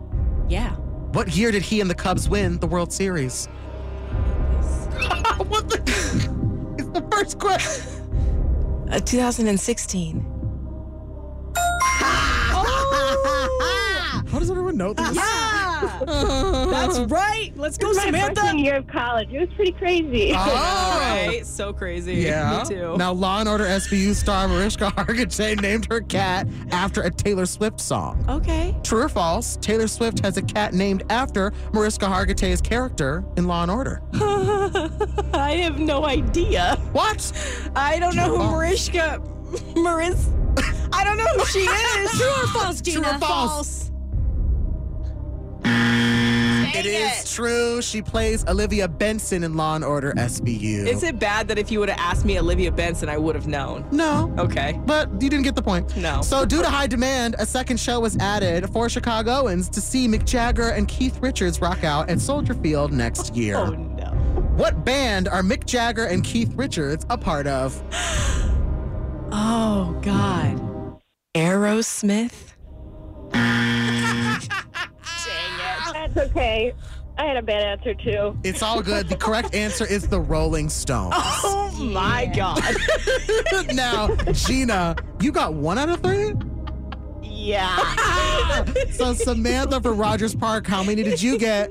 [0.49, 0.77] Yeah.
[1.15, 3.47] What year did he and the Cubs win the World Series?
[5.47, 5.79] what the?
[6.77, 7.85] It's the first question.
[8.91, 10.21] Uh, 2016.
[14.27, 15.15] How does everyone know this?
[15.15, 15.54] Yeah.
[16.71, 17.53] That's right.
[17.57, 18.41] Let's go, This my Samantha.
[18.41, 19.33] freshman year of college.
[19.33, 20.33] It was pretty crazy.
[20.35, 20.91] Oh.
[21.05, 21.43] Right.
[21.55, 22.15] So crazy.
[22.15, 22.63] Yeah.
[22.63, 22.97] Me too.
[22.97, 27.81] Now, Law and Order SVU star Mariska Hargitay named her cat after a Taylor Swift
[27.81, 28.25] song.
[28.29, 28.75] Okay.
[28.83, 29.57] True or false?
[29.61, 34.03] Taylor Swift has a cat named after Mariska Hargitay's character in Law and Order.
[35.35, 36.77] I have no idea.
[36.93, 37.33] What?
[37.77, 38.51] I don't know who oh.
[38.51, 39.23] Mariska
[39.77, 40.29] Maris.
[40.93, 42.11] I don't know who she is.
[42.13, 43.01] True or false, Gina?
[43.01, 43.84] True or false?
[46.75, 47.81] It is true.
[47.81, 50.87] She plays Olivia Benson in Law and Order SVU.
[50.87, 53.47] Is it bad that if you would have asked me Olivia Benson, I would have
[53.47, 53.87] known?
[53.93, 54.35] No.
[54.39, 54.81] Okay.
[54.85, 55.97] But you didn't get the point.
[55.97, 56.21] No.
[56.23, 60.25] So, due to high demand, a second show was added for Chicagoans to see Mick
[60.25, 63.57] Jagger and Keith Richards rock out at Soldier Field next oh, year.
[63.57, 64.11] Oh no.
[64.57, 67.81] What band are Mick Jagger and Keith Richards a part of?
[69.37, 71.01] Oh God.
[71.35, 72.53] Aerosmith.
[76.15, 76.75] That's okay.
[77.17, 78.37] I had a bad answer, too.
[78.43, 79.09] It's all good.
[79.09, 81.15] The correct answer is the Rolling Stones.
[81.77, 82.63] Oh my God.
[83.75, 86.33] now, Gina, you got one out of three?
[87.21, 87.77] Yeah.
[88.93, 91.71] So, Samantha for Rogers Park, how many did you get?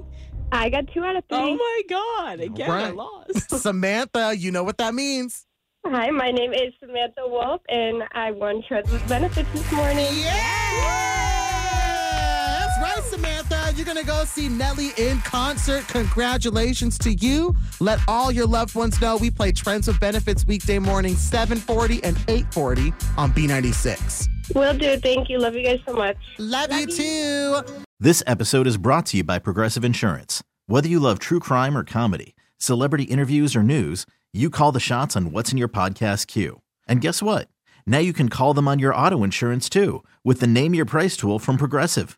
[0.51, 1.37] I got two out of three.
[1.37, 2.39] Oh my God.
[2.41, 3.49] Again, I lost.
[3.61, 5.45] Samantha, you know what that means.
[5.85, 10.13] Hi, my name is Samantha Wolf, and I won Treads with Benefits this morning.
[10.23, 11.32] That's
[12.83, 13.71] right, Samantha.
[13.75, 15.87] You're going to go see Nelly in concert.
[15.87, 17.55] Congratulations to you.
[17.79, 22.17] Let all your loved ones know we play Trends with Benefits weekday morning, 740 and
[22.27, 24.27] 840 on B96.
[24.53, 24.97] Will do.
[24.97, 25.39] Thank you.
[25.39, 26.17] Love you guys so much.
[26.37, 27.61] Love, you too.
[27.99, 30.43] This episode is brought to you by Progressive Insurance.
[30.67, 35.15] Whether you love true crime or comedy, celebrity interviews or news, you call the shots
[35.15, 36.61] on what's in your podcast queue.
[36.87, 37.47] And guess what?
[37.85, 41.15] Now you can call them on your auto insurance too with the Name Your Price
[41.15, 42.17] tool from Progressive.